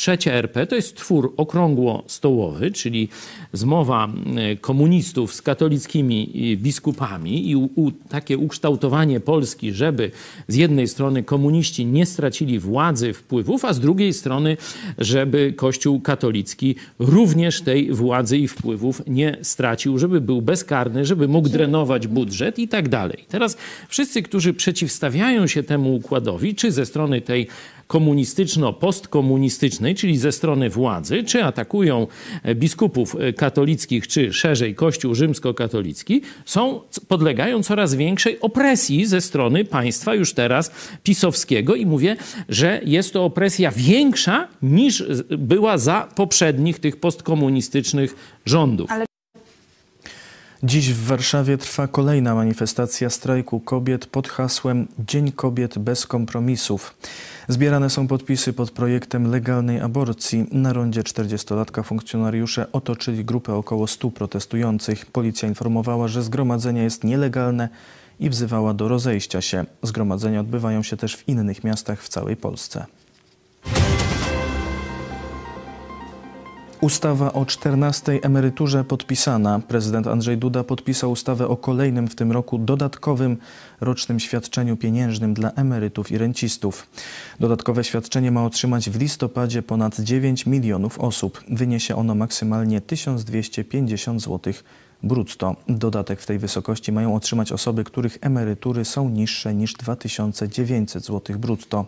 Trzecia 0.00 0.32
RP 0.32 0.66
to 0.66 0.76
jest 0.76 0.96
twór 0.96 1.34
okrągło-stołowy, 1.36 2.70
czyli 2.70 3.08
zmowa 3.52 4.08
e, 4.36 4.56
komunistów 4.56 5.34
z 5.34 5.42
katolickimi 5.42 6.32
e, 6.52 6.56
biskupami 6.56 7.50
i 7.50 7.56
u, 7.56 7.70
u, 7.74 7.90
takie 7.90 8.38
ukształtowanie 8.38 9.20
Polski, 9.20 9.72
żeby 9.72 10.10
z 10.48 10.54
jednej 10.54 10.88
strony 10.88 11.22
komuniści 11.22 11.86
nie 11.86 12.06
stracili 12.06 12.58
władzy, 12.58 13.12
wpływów, 13.12 13.64
a 13.64 13.72
z 13.72 13.80
drugiej 13.80 14.12
strony, 14.12 14.56
żeby 14.98 15.52
Kościół 15.56 16.00
katolicki 16.00 16.74
również 16.98 17.60
tej 17.60 17.92
władzy 17.92 18.38
i 18.38 18.48
wpływów 18.48 19.02
nie 19.06 19.36
stracił, 19.42 19.98
żeby 19.98 20.20
był 20.20 20.42
bezkarny, 20.42 21.04
żeby 21.04 21.28
mógł 21.28 21.48
drenować 21.48 22.06
budżet 22.06 22.58
i 22.58 22.68
tak 22.68 22.88
dalej. 22.88 23.24
Teraz 23.28 23.56
wszyscy, 23.88 24.22
którzy 24.22 24.54
przeciwstawiają 24.54 25.46
się 25.46 25.62
temu 25.62 25.94
układowi, 25.94 26.54
czy 26.54 26.72
ze 26.72 26.86
strony 26.86 27.20
tej 27.20 27.46
komunistyczno-postkomunistycznej, 27.90 29.94
czyli 29.94 30.18
ze 30.18 30.32
strony 30.32 30.70
władzy, 30.70 31.24
czy 31.24 31.44
atakują 31.44 32.06
e, 32.42 32.54
biskupów 32.54 33.16
e, 33.16 33.32
katolickich, 33.32 34.08
czy 34.08 34.32
szerzej 34.32 34.74
Kościół 34.74 35.14
rzymskokatolicki, 35.14 36.22
są, 36.44 36.80
podlegają 37.08 37.62
coraz 37.62 37.94
większej 37.94 38.40
opresji 38.40 39.06
ze 39.06 39.20
strony 39.20 39.64
państwa 39.64 40.14
już 40.14 40.32
teraz 40.32 40.72
pisowskiego 41.02 41.74
i 41.74 41.86
mówię, 41.86 42.16
że 42.48 42.80
jest 42.84 43.12
to 43.12 43.24
opresja 43.24 43.70
większa 43.70 44.48
niż 44.62 45.04
była 45.38 45.78
za 45.78 46.08
poprzednich 46.14 46.78
tych 46.78 46.96
postkomunistycznych 46.96 48.14
rządów. 48.46 48.90
Ale 48.90 49.09
Dziś 50.62 50.92
w 50.92 51.06
Warszawie 51.06 51.58
trwa 51.58 51.86
kolejna 51.86 52.34
manifestacja 52.34 53.10
strajku 53.10 53.60
kobiet 53.60 54.06
pod 54.06 54.28
hasłem 54.28 54.88
Dzień 54.98 55.32
Kobiet 55.32 55.78
bez 55.78 56.06
kompromisów. 56.06 56.94
Zbierane 57.48 57.90
są 57.90 58.06
podpisy 58.06 58.52
pod 58.52 58.70
projektem 58.70 59.30
legalnej 59.30 59.80
aborcji. 59.80 60.46
Na 60.52 60.72
rondzie 60.72 61.02
40-latka 61.02 61.82
funkcjonariusze 61.82 62.72
otoczyli 62.72 63.24
grupę 63.24 63.54
około 63.54 63.86
100 63.86 64.10
protestujących. 64.10 65.06
Policja 65.06 65.48
informowała, 65.48 66.08
że 66.08 66.22
zgromadzenie 66.22 66.82
jest 66.82 67.04
nielegalne 67.04 67.68
i 68.20 68.30
wzywała 68.30 68.74
do 68.74 68.88
rozejścia 68.88 69.40
się. 69.40 69.64
Zgromadzenia 69.82 70.40
odbywają 70.40 70.82
się 70.82 70.96
też 70.96 71.16
w 71.16 71.28
innych 71.28 71.64
miastach 71.64 72.02
w 72.02 72.08
całej 72.08 72.36
Polsce. 72.36 72.86
Ustawa 76.80 77.32
o 77.32 77.46
14 77.46 78.18
emeryturze 78.22 78.84
podpisana. 78.84 79.60
Prezydent 79.68 80.06
Andrzej 80.06 80.38
Duda 80.38 80.64
podpisał 80.64 81.10
ustawę 81.10 81.48
o 81.48 81.56
kolejnym 81.56 82.08
w 82.08 82.14
tym 82.14 82.32
roku 82.32 82.58
dodatkowym 82.58 83.36
rocznym 83.80 84.20
świadczeniu 84.20 84.76
pieniężnym 84.76 85.34
dla 85.34 85.50
emerytów 85.50 86.10
i 86.10 86.18
rencistów. 86.18 86.86
Dodatkowe 87.40 87.84
świadczenie 87.84 88.30
ma 88.30 88.44
otrzymać 88.44 88.90
w 88.90 89.00
listopadzie 89.00 89.62
ponad 89.62 90.00
9 90.00 90.46
milionów 90.46 90.98
osób. 90.98 91.44
Wyniesie 91.48 91.96
ono 91.96 92.14
maksymalnie 92.14 92.80
1250 92.80 94.22
zł 94.22 94.52
brutto. 95.02 95.56
Dodatek 95.68 96.20
w 96.20 96.26
tej 96.26 96.38
wysokości 96.38 96.92
mają 96.92 97.14
otrzymać 97.14 97.52
osoby, 97.52 97.84
których 97.84 98.18
emerytury 98.20 98.84
są 98.84 99.08
niższe 99.08 99.54
niż 99.54 99.74
2900 99.74 101.04
zł 101.04 101.38
brutto. 101.38 101.86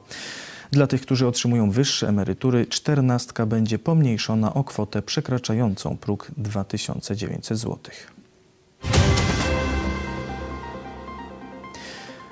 Dla 0.73 0.87
tych, 0.87 1.03
którzy 1.03 1.27
otrzymują 1.27 1.71
wyższe 1.71 2.09
emerytury, 2.09 2.67
czternastka 2.67 3.47
będzie 3.47 3.79
pomniejszona 3.79 4.55
o 4.55 4.65
kwotę 4.65 5.03
przekraczającą 5.03 5.97
próg 5.97 6.31
2900 6.37 7.59
zł. 7.59 7.79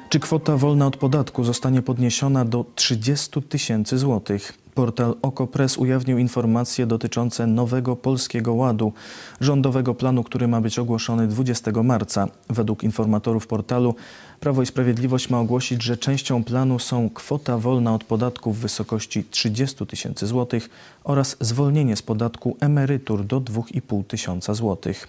Czy 0.09 0.21
kwota 0.21 0.57
wolna 0.57 0.87
od 0.87 0.97
podatku 0.97 1.45
zostanie 1.45 1.83
podniesiona 1.83 2.45
do 2.45 2.65
30 2.75 3.43
tysięcy 3.43 3.99
złotych? 3.99 4.60
Portal 4.81 5.17
OKO.press 5.23 5.79
ujawnił 5.79 6.19
informacje 6.19 6.87
dotyczące 6.87 7.47
nowego 7.47 7.97
Polskiego 7.97 8.55
Ładu, 8.55 8.93
rządowego 9.41 9.95
planu, 9.95 10.25
który 10.25 10.49
ma 10.49 10.61
być 10.61 10.79
ogłoszony 10.79 11.27
20 11.27 11.71
marca. 11.83 12.29
Według 12.51 12.85
informatorów 12.85 13.47
portalu 13.47 13.95
Prawo 14.41 14.63
i 14.63 14.67
Sprawiedliwość 14.67 15.31
ma 15.31 15.41
ogłosić, 15.41 15.83
że 15.83 15.97
częścią 15.97 16.45
planu 16.45 16.79
są 16.79 17.11
kwota 17.11 17.59
wolna 17.59 17.95
od 17.95 18.05
podatku 18.05 18.53
w 18.53 18.59
wysokości 18.59 19.25
30 19.25 19.87
tysięcy 19.87 20.27
złotych 20.27 20.71
oraz 21.05 21.37
zwolnienie 21.41 21.97
z 21.97 22.03
podatku 22.03 22.57
emerytur 22.61 23.25
do 23.25 23.41
2,5 23.41 24.05
tysiąca 24.05 24.55
złotych. 24.55 25.09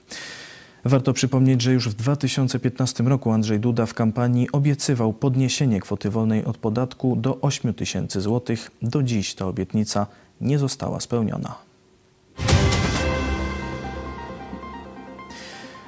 Warto 0.85 1.13
przypomnieć, 1.13 1.61
że 1.61 1.73
już 1.73 1.89
w 1.89 1.93
2015 1.93 3.03
roku 3.03 3.31
Andrzej 3.31 3.59
Duda 3.59 3.85
w 3.85 3.93
kampanii 3.93 4.51
obiecywał 4.51 5.13
podniesienie 5.13 5.79
kwoty 5.79 6.09
wolnej 6.09 6.45
od 6.45 6.57
podatku 6.57 7.15
do 7.15 7.41
8 7.41 7.73
tysięcy 7.73 8.21
złotych. 8.21 8.71
Do 8.81 9.03
dziś 9.03 9.35
ta 9.35 9.45
obietnica 9.47 10.07
nie 10.41 10.59
została 10.59 10.99
spełniona. 10.99 11.70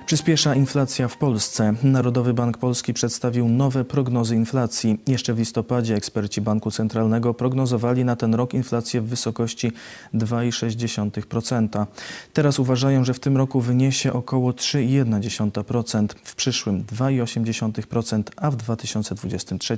Przyspiesza 0.05 0.55
inflacja 0.55 1.07
w 1.07 1.17
Polsce. 1.17 1.73
Narodowy 1.83 2.33
Bank 2.33 2.57
Polski 2.57 2.93
przedstawił 2.93 3.49
nowe 3.49 3.85
prognozy 3.85 4.35
inflacji. 4.35 4.99
Jeszcze 5.07 5.33
w 5.33 5.39
listopadzie 5.39 5.95
eksperci 5.95 6.41
Banku 6.41 6.71
Centralnego 6.71 7.33
prognozowali 7.33 8.05
na 8.05 8.15
ten 8.15 8.35
rok 8.35 8.53
inflację 8.53 9.01
w 9.01 9.05
wysokości 9.05 9.71
2,6%. 10.13 11.85
Teraz 12.33 12.59
uważają, 12.59 13.03
że 13.03 13.13
w 13.13 13.19
tym 13.19 13.37
roku 13.37 13.61
wyniesie 13.61 14.13
około 14.13 14.51
3,1%, 14.51 16.07
w 16.23 16.35
przyszłym 16.35 16.83
2,8%, 16.83 18.23
a 18.35 18.51
w 18.51 18.55
2023 18.55 19.77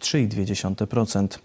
3,2%. 0.00 1.38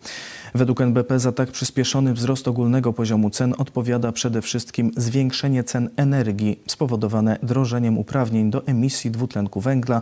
Według 0.56 0.82
NBP 0.82 1.20
za 1.20 1.32
tak 1.32 1.52
przyspieszony 1.52 2.14
wzrost 2.14 2.48
ogólnego 2.48 2.94
poziomu 2.94 3.30
cen 3.30 3.54
odpowiada 3.58 4.12
przede 4.12 4.42
wszystkim 4.42 4.92
zwiększenie 4.98 5.64
cen 5.64 5.90
energii 5.98 6.60
spowodowane 6.68 7.40
drożeniem 7.44 7.98
uprawnień 8.24 8.52
do 8.52 8.68
emisji 8.68 9.12
dwutlenku 9.12 9.62
węgla 9.62 10.02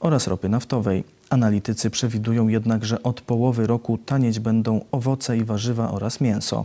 oraz 0.00 0.26
ropy 0.26 0.48
naftowej. 0.48 1.04
Analitycy 1.30 1.90
przewidują 1.90 2.48
jednak, 2.48 2.84
że 2.84 3.02
od 3.02 3.20
połowy 3.20 3.66
roku 3.66 3.98
tanieć 3.98 4.38
będą 4.38 4.84
owoce 4.92 5.36
i 5.36 5.44
warzywa 5.44 5.90
oraz 5.90 6.20
mięso. 6.20 6.64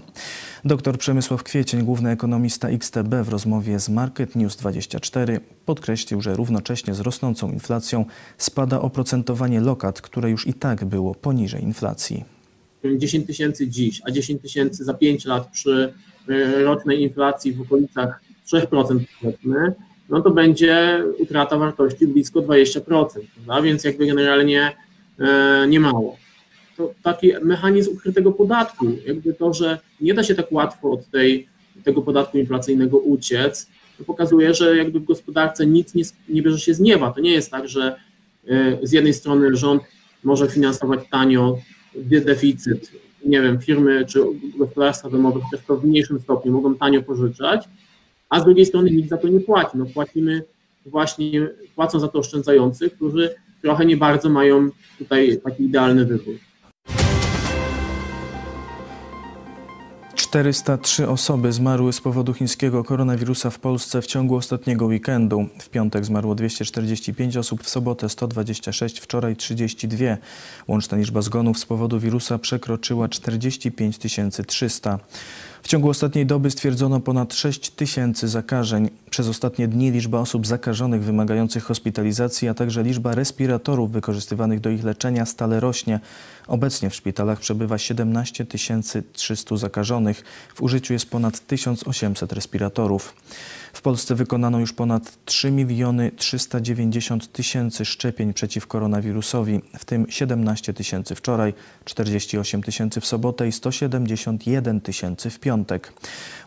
Dr 0.65 0.97
Przemysław 0.97 1.43
Kwiecień, 1.43 1.83
główny 1.83 2.09
ekonomista 2.09 2.69
XTB 2.69 3.13
w 3.23 3.29
rozmowie 3.29 3.79
z 3.79 3.89
Market 3.89 4.35
News 4.35 4.55
24 4.55 5.39
podkreślił, 5.65 6.21
że 6.21 6.35
równocześnie 6.35 6.93
z 6.93 6.99
rosnącą 6.99 7.51
inflacją 7.51 8.05
spada 8.37 8.81
oprocentowanie 8.81 9.61
lokat, 9.61 10.01
które 10.01 10.29
już 10.29 10.47
i 10.47 10.53
tak 10.53 10.85
było 10.85 11.15
poniżej 11.15 11.63
inflacji. 11.63 12.25
10 12.97 13.27
tysięcy 13.27 13.67
dziś, 13.67 14.01
a 14.05 14.11
10 14.11 14.41
tysięcy 14.41 14.83
za 14.83 14.93
5 14.93 15.25
lat 15.25 15.47
przy 15.47 15.93
e, 16.29 16.63
rocznej 16.63 17.01
inflacji 17.01 17.53
w 17.53 17.61
okolicach 17.61 18.21
3% 18.53 18.99
powiedzmy, 19.21 19.75
no 20.09 20.21
to 20.21 20.31
będzie 20.31 21.03
utrata 21.19 21.57
wartości 21.57 22.07
blisko 22.07 22.39
20%, 22.41 22.81
prawda? 22.81 23.61
więc 23.61 23.83
jakby 23.83 24.05
generalnie 24.05 24.71
e, 25.19 25.67
nie 25.67 25.79
mało. 25.79 26.17
To 26.77 26.93
taki 27.03 27.31
mechanizm 27.43 27.91
ukrytego 27.93 28.31
podatku, 28.31 28.85
jakby 29.05 29.33
to, 29.33 29.53
że 29.53 29.79
nie 30.01 30.13
da 30.13 30.23
się 30.23 30.35
tak 30.35 30.51
łatwo 30.51 30.91
od 30.91 31.09
tej, 31.09 31.47
tego 31.83 32.01
podatku 32.01 32.37
inflacyjnego 32.37 32.97
uciec, 32.97 33.69
to 33.97 34.03
pokazuje, 34.03 34.53
że 34.53 34.77
jakby 34.77 34.99
w 34.99 35.05
gospodarce 35.05 35.65
nic 35.65 35.95
nie, 35.95 36.03
nie 36.29 36.41
bierze 36.41 36.59
się 36.59 36.73
z 36.73 36.79
nieba. 36.79 37.11
To 37.11 37.21
nie 37.21 37.31
jest 37.31 37.51
tak, 37.51 37.69
że 37.69 37.95
e, 38.47 38.77
z 38.83 38.91
jednej 38.91 39.13
strony 39.13 39.55
rząd 39.55 39.83
może 40.23 40.47
finansować 40.47 40.99
tanio 41.11 41.57
deficyt, 41.95 42.91
nie 43.25 43.41
wiem, 43.41 43.59
firmy 43.59 44.05
czy 44.05 44.19
gospodarstwa 44.57 45.09
domowe, 45.09 45.39
też 45.51 45.61
to 45.67 45.77
w 45.77 45.85
mniejszym 45.85 46.19
stopniu 46.19 46.51
mogą 46.51 46.75
tanio 46.75 47.01
pożyczać, 47.01 47.65
a 48.29 48.39
z 48.39 48.43
drugiej 48.45 48.65
strony 48.65 48.91
nikt 48.91 49.09
za 49.09 49.17
to 49.17 49.27
nie 49.27 49.39
płaci. 49.39 49.71
No 49.77 49.85
płacimy 49.85 50.43
właśnie 50.85 51.49
płacą 51.75 51.99
za 51.99 52.07
to 52.07 52.19
oszczędzający, 52.19 52.89
którzy 52.89 53.35
trochę 53.61 53.85
nie 53.85 53.97
bardzo 53.97 54.29
mają 54.29 54.69
tutaj 54.97 55.41
taki 55.43 55.63
idealny 55.63 56.05
wybór. 56.05 56.35
403 60.29 61.07
osoby 61.07 61.51
zmarły 61.51 61.93
z 61.93 62.01
powodu 62.01 62.33
chińskiego 62.33 62.83
koronawirusa 62.83 63.49
w 63.49 63.59
Polsce 63.59 64.01
w 64.01 64.05
ciągu 64.05 64.35
ostatniego 64.35 64.85
weekendu. 64.85 65.45
W 65.59 65.69
piątek 65.69 66.05
zmarło 66.05 66.35
245 66.35 67.37
osób, 67.37 67.63
w 67.63 67.69
sobotę 67.69 68.09
126, 68.09 68.99
wczoraj 68.99 69.35
32. 69.35 70.17
Łączna 70.67 70.97
liczba 70.97 71.21
zgonów 71.21 71.59
z 71.59 71.65
powodu 71.65 71.99
wirusa 71.99 72.37
przekroczyła 72.37 73.07
45 73.07 73.97
300. 74.47 74.99
W 75.63 75.67
ciągu 75.67 75.89
ostatniej 75.89 76.25
doby 76.25 76.51
stwierdzono 76.51 76.99
ponad 76.99 77.33
6 77.33 77.69
tysięcy 77.69 78.27
zakażeń. 78.27 78.89
Przez 79.09 79.27
ostatnie 79.27 79.67
dni 79.67 79.91
liczba 79.91 80.19
osób 80.19 80.47
zakażonych 80.47 81.03
wymagających 81.03 81.63
hospitalizacji, 81.63 82.47
a 82.47 82.53
także 82.53 82.83
liczba 82.83 83.15
respiratorów 83.15 83.91
wykorzystywanych 83.91 84.59
do 84.59 84.69
ich 84.69 84.83
leczenia 84.83 85.25
stale 85.25 85.59
rośnie. 85.59 85.99
Obecnie 86.47 86.89
w 86.89 86.95
szpitalach 86.95 87.39
przebywa 87.39 87.77
17 87.77 88.45
300 89.13 89.57
zakażonych. 89.57 90.23
W 90.55 90.61
użyciu 90.61 90.93
jest 90.93 91.09
ponad 91.09 91.39
1800 91.47 92.33
respiratorów. 92.33 93.13
W 93.79 93.81
Polsce 93.81 94.15
wykonano 94.15 94.59
już 94.59 94.73
ponad 94.73 95.25
3 95.25 95.51
miliony 95.51 96.11
390 96.15 97.31
tysięcy 97.31 97.85
szczepień 97.85 98.33
przeciw 98.33 98.67
koronawirusowi, 98.67 99.61
w 99.77 99.85
tym 99.85 100.05
17 100.09 100.73
tysięcy 100.73 101.15
wczoraj, 101.15 101.53
48 101.85 102.63
tysięcy 102.63 103.01
w 103.01 103.05
sobotę 103.05 103.47
i 103.47 103.51
171 103.51 104.81
tysięcy 104.81 105.29
w 105.29 105.39
piątek. 105.39 105.93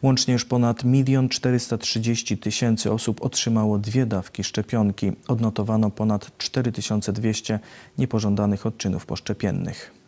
Łącznie 0.02 0.32
już 0.32 0.44
ponad 0.44 0.84
1 0.84 1.28
430 1.28 2.38
tysięcy 2.38 2.92
osób 2.92 3.22
otrzymało 3.22 3.78
dwie 3.78 4.06
dawki 4.06 4.44
szczepionki. 4.44 5.12
Odnotowano 5.28 5.90
ponad 5.90 6.38
4200 6.38 7.58
niepożądanych 7.98 8.66
odczynów 8.66 9.06
poszczepiennych. 9.06 10.01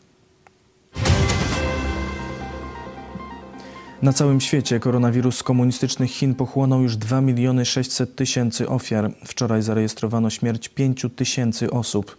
Na 4.05 4.13
całym 4.13 4.41
świecie 4.41 4.81
koronawirus 4.81 5.43
komunistycznych 5.43 6.11
Chin 6.11 6.35
pochłonął 6.35 6.83
już 6.83 6.97
2 6.97 7.21
miliony 7.21 7.65
600 7.65 8.17
tysięcy 8.17 8.69
ofiar. 8.69 9.11
Wczoraj 9.27 9.63
zarejestrowano 9.63 10.31
śmierć 10.31 10.69
5 10.69 11.07
tysięcy 11.17 11.71
osób. 11.71 12.17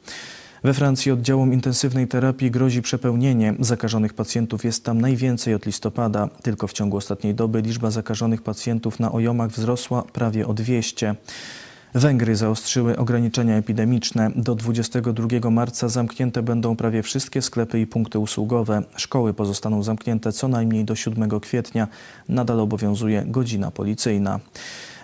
We 0.64 0.74
Francji 0.74 1.12
oddziałom 1.12 1.54
intensywnej 1.54 2.08
terapii 2.08 2.52
grozi 2.52 2.82
przepełnienie. 2.82 3.54
Zakażonych 3.60 4.14
pacjentów 4.14 4.66
jest 4.66 4.84
tam 4.84 5.02
najwięcej 5.02 5.54
od 5.54 5.66
listopada. 5.66 6.30
Tylko 6.44 6.68
w 6.68 6.74
ciągu 6.74 6.98
ostatniej 6.98 7.36
doby 7.36 7.62
liczba 7.62 7.92
zakażonych 7.92 8.42
pacjentów 8.42 9.00
na 9.00 9.12
ojomach 9.12 9.50
wzrosła 9.50 10.04
prawie 10.04 10.48
o 10.48 10.54
200. 10.54 11.16
Węgry 11.96 12.36
zaostrzyły 12.36 12.98
ograniczenia 12.98 13.56
epidemiczne. 13.56 14.32
Do 14.36 14.56
22 14.56 15.50
marca 15.50 15.90
zamknięte 15.90 16.44
będą 16.44 16.76
prawie 16.76 17.04
wszystkie 17.04 17.42
sklepy 17.42 17.80
i 17.80 17.88
punkty 17.88 18.20
usługowe. 18.20 18.84
Szkoły 18.96 19.34
pozostaną 19.34 19.84
zamknięte 19.84 20.32
co 20.32 20.48
najmniej 20.48 20.86
do 20.86 20.96
7 20.96 21.40
kwietnia. 21.40 21.88
Nadal 22.30 22.60
obowiązuje 22.60 23.24
godzina 23.28 23.72
policyjna. 23.72 24.40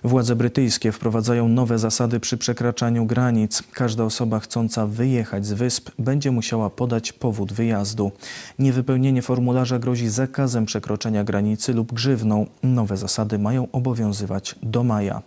Władze 0.04 0.36
brytyjskie 0.36 0.92
wprowadzają 0.92 1.48
nowe 1.48 1.80
zasady 1.80 2.20
przy 2.20 2.38
przekraczaniu 2.38 3.06
granic. 3.06 3.64
Każda 3.74 4.04
osoba 4.04 4.40
chcąca 4.40 4.88
wyjechać 4.88 5.46
z 5.46 5.54
wysp 5.54 5.92
będzie 6.00 6.32
musiała 6.32 6.70
podać 6.70 7.12
powód 7.12 7.54
wyjazdu. 7.54 8.12
Niewypełnienie 8.60 9.22
formularza 9.22 9.80
grozi 9.80 10.10
zakazem 10.10 10.66
przekroczenia 10.66 11.24
granicy 11.24 11.74
lub 11.74 11.94
grzywną. 11.94 12.46
Nowe 12.64 12.98
zasady 12.98 13.40
mają 13.40 13.68
obowiązywać 13.72 14.56
do 14.64 14.84
maja. 14.84 15.22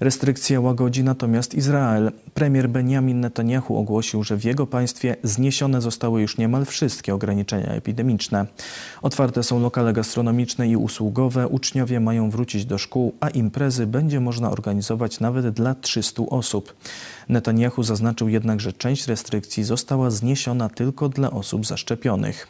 Restrykcje 0.00 0.60
łagodzi 0.60 1.04
natomiast 1.04 1.54
Izrael. 1.54 2.12
Premier 2.34 2.68
Benjamin 2.68 3.20
Netanyahu 3.20 3.76
ogłosił, 3.76 4.24
że 4.24 4.36
w 4.36 4.44
jego 4.44 4.66
państwie 4.66 5.16
zniesione 5.22 5.80
zostały 5.80 6.20
już 6.20 6.38
niemal 6.38 6.64
wszystkie 6.64 7.14
ograniczenia 7.14 7.66
epidemiczne. 7.66 8.46
Otwarte 9.02 9.42
są 9.42 9.60
lokale 9.60 9.92
gastronomiczne 9.92 10.68
i 10.68 10.76
usługowe, 10.76 11.48
uczniowie 11.48 12.00
mają 12.00 12.30
wrócić 12.30 12.64
do 12.64 12.78
szkół, 12.78 13.14
a 13.20 13.28
imprezy 13.28 13.86
będzie 13.86 14.20
można 14.20 14.50
organizować 14.50 15.20
nawet 15.20 15.50
dla 15.50 15.74
300 15.74 16.22
osób. 16.22 16.74
Netanyahu 17.28 17.82
zaznaczył 17.82 18.28
jednak, 18.28 18.60
że 18.60 18.72
część 18.72 19.06
restrykcji 19.06 19.64
została 19.64 20.10
zniesiona 20.10 20.68
tylko 20.68 21.08
dla 21.08 21.30
osób 21.30 21.66
zaszczepionych. 21.66 22.48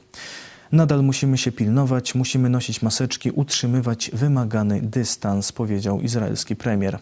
Nadal 0.73 1.05
musimy 1.05 1.39
się 1.39 1.53
pilnować, 1.53 2.15
musimy 2.15 2.49
nosić 2.49 2.83
maseczki, 2.83 3.31
utrzymywać 3.31 4.11
wymagany 4.15 4.81
dystans, 4.83 5.53
powiedział 5.53 6.01
izraelski 6.01 6.57
premier. 6.57 6.99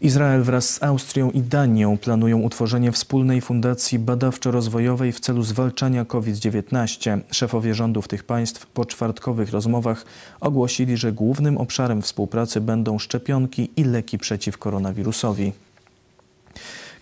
Izrael 0.00 0.42
wraz 0.42 0.70
z 0.70 0.82
Austrią 0.82 1.30
i 1.30 1.40
Danią 1.40 1.98
planują 1.98 2.40
utworzenie 2.40 2.92
wspólnej 2.92 3.40
fundacji 3.40 3.98
badawczo-rozwojowej 3.98 5.12
w 5.12 5.20
celu 5.20 5.42
zwalczania 5.42 6.04
COVID-19. 6.04 7.20
Szefowie 7.30 7.74
rządów 7.74 8.08
tych 8.08 8.24
państw 8.24 8.66
po 8.66 8.84
czwartkowych 8.84 9.50
rozmowach 9.50 10.04
ogłosili, 10.40 10.96
że 10.96 11.12
głównym 11.12 11.58
obszarem 11.58 12.02
współpracy 12.02 12.60
będą 12.60 12.98
szczepionki 12.98 13.70
i 13.76 13.84
leki 13.84 14.18
przeciw 14.18 14.58
koronawirusowi. 14.58 15.52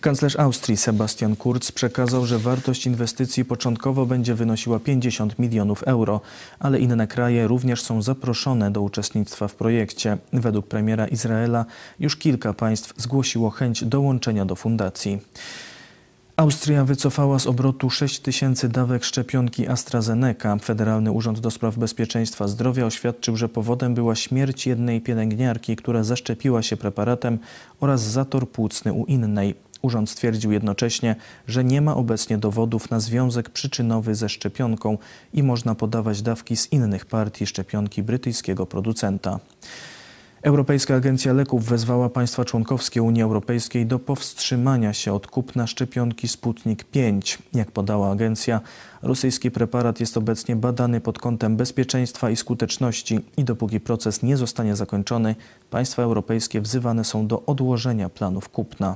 Kanclerz 0.03 0.39
Austrii 0.39 0.77
Sebastian 0.77 1.35
Kurz 1.35 1.71
przekazał, 1.71 2.25
że 2.25 2.39
wartość 2.39 2.85
inwestycji 2.85 3.45
początkowo 3.45 4.05
będzie 4.05 4.35
wynosiła 4.35 4.79
50 4.79 5.39
milionów 5.39 5.83
euro, 5.83 6.21
ale 6.59 6.79
inne 6.79 7.07
kraje 7.07 7.47
również 7.47 7.81
są 7.81 8.01
zaproszone 8.01 8.71
do 8.71 8.81
uczestnictwa 8.81 9.47
w 9.47 9.55
projekcie. 9.55 10.17
Według 10.33 10.67
premiera 10.67 11.07
Izraela 11.07 11.65
już 11.99 12.17
kilka 12.17 12.53
państw 12.53 12.93
zgłosiło 12.97 13.49
chęć 13.49 13.83
dołączenia 13.83 14.45
do 14.45 14.55
fundacji. 14.55 15.19
Austria 16.35 16.85
wycofała 16.85 17.39
z 17.39 17.47
obrotu 17.47 17.89
6 17.89 18.19
tysięcy 18.19 18.69
dawek 18.69 19.03
szczepionki 19.03 19.67
AstraZeneca. 19.67 20.57
Federalny 20.57 21.11
Urząd 21.11 21.39
do 21.39 21.51
Spraw 21.51 21.77
Bezpieczeństwa 21.77 22.47
Zdrowia 22.47 22.85
oświadczył, 22.85 23.37
że 23.37 23.49
powodem 23.49 23.93
była 23.93 24.15
śmierć 24.15 24.67
jednej 24.67 25.01
pielęgniarki, 25.01 25.75
która 25.75 26.03
zaszczepiła 26.03 26.61
się 26.61 26.77
preparatem 26.77 27.39
oraz 27.79 28.01
zator 28.01 28.49
płucny 28.49 28.93
u 28.93 29.05
innej. 29.05 29.55
Urząd 29.83 30.09
stwierdził 30.09 30.51
jednocześnie, 30.51 31.15
że 31.47 31.63
nie 31.63 31.81
ma 31.81 31.95
obecnie 31.95 32.37
dowodów 32.37 32.89
na 32.89 32.99
związek 32.99 33.49
przyczynowy 33.49 34.15
ze 34.15 34.29
szczepionką 34.29 34.97
i 35.33 35.43
można 35.43 35.75
podawać 35.75 36.21
dawki 36.21 36.57
z 36.57 36.71
innych 36.71 37.05
partii 37.05 37.45
szczepionki 37.45 38.03
brytyjskiego 38.03 38.65
producenta. 38.65 39.39
Europejska 40.41 40.95
Agencja 40.95 41.33
Leków 41.33 41.65
wezwała 41.65 42.09
państwa 42.09 42.45
członkowskie 42.45 43.03
Unii 43.03 43.23
Europejskiej 43.23 43.85
do 43.85 43.99
powstrzymania 43.99 44.93
się 44.93 45.13
od 45.13 45.27
kupna 45.27 45.67
szczepionki 45.67 46.27
Sputnik 46.27 46.83
5. 46.83 47.37
Jak 47.53 47.71
podała 47.71 48.11
agencja, 48.11 48.61
rosyjski 49.01 49.51
preparat 49.51 49.99
jest 49.99 50.17
obecnie 50.17 50.55
badany 50.55 51.01
pod 51.01 51.19
kątem 51.19 51.57
bezpieczeństwa 51.57 52.29
i 52.29 52.35
skuteczności 52.35 53.19
i 53.37 53.43
dopóki 53.43 53.79
proces 53.79 54.23
nie 54.23 54.37
zostanie 54.37 54.75
zakończony, 54.75 55.35
państwa 55.69 56.03
europejskie 56.03 56.61
wzywane 56.61 57.03
są 57.03 57.27
do 57.27 57.45
odłożenia 57.45 58.09
planów 58.09 58.49
kupna. 58.49 58.95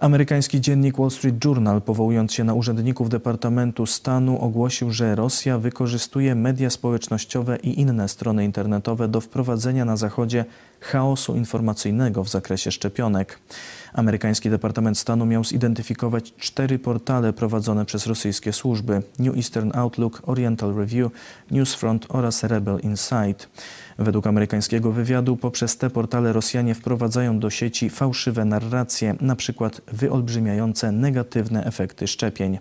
Amerykański 0.00 0.60
dziennik 0.60 0.96
Wall 0.98 1.10
Street 1.10 1.44
Journal, 1.44 1.82
powołując 1.82 2.32
się 2.32 2.44
na 2.44 2.54
urzędników 2.54 3.08
Departamentu 3.08 3.86
Stanu, 3.86 4.40
ogłosił, 4.40 4.90
że 4.90 5.14
Rosja 5.14 5.58
wykorzystuje 5.58 6.34
media 6.34 6.70
społecznościowe 6.70 7.56
i 7.56 7.80
inne 7.80 8.08
strony 8.08 8.44
internetowe 8.44 9.08
do 9.08 9.20
wprowadzenia 9.20 9.84
na 9.84 9.96
Zachodzie 9.96 10.44
chaosu 10.80 11.36
informacyjnego 11.36 12.24
w 12.24 12.28
zakresie 12.28 12.70
szczepionek. 12.70 13.38
Amerykański 13.92 14.50
Departament 14.50 14.98
Stanu 14.98 15.26
miał 15.26 15.44
zidentyfikować 15.44 16.32
cztery 16.34 16.78
portale 16.78 17.32
prowadzone 17.32 17.84
przez 17.84 18.06
rosyjskie 18.06 18.52
służby: 18.52 19.02
New 19.18 19.36
Eastern 19.36 19.70
Outlook, 19.74 20.22
Oriental 20.26 20.74
Review, 20.74 21.12
Newsfront 21.50 22.06
oraz 22.08 22.42
Rebel 22.42 22.80
Insight. 22.80 23.48
Według 23.98 24.26
amerykańskiego 24.26 24.92
wywiadu 24.92 25.36
poprzez 25.36 25.76
te 25.76 25.90
portale 25.90 26.32
Rosjanie 26.32 26.74
wprowadzają 26.74 27.38
do 27.38 27.50
sieci 27.50 27.90
fałszywe 27.90 28.44
narracje, 28.44 29.14
na 29.20 29.36
przykład 29.36 29.80
wyolbrzymiające 29.92 30.92
negatywne 30.92 31.64
efekty 31.64 32.06
szczepień. 32.06 32.58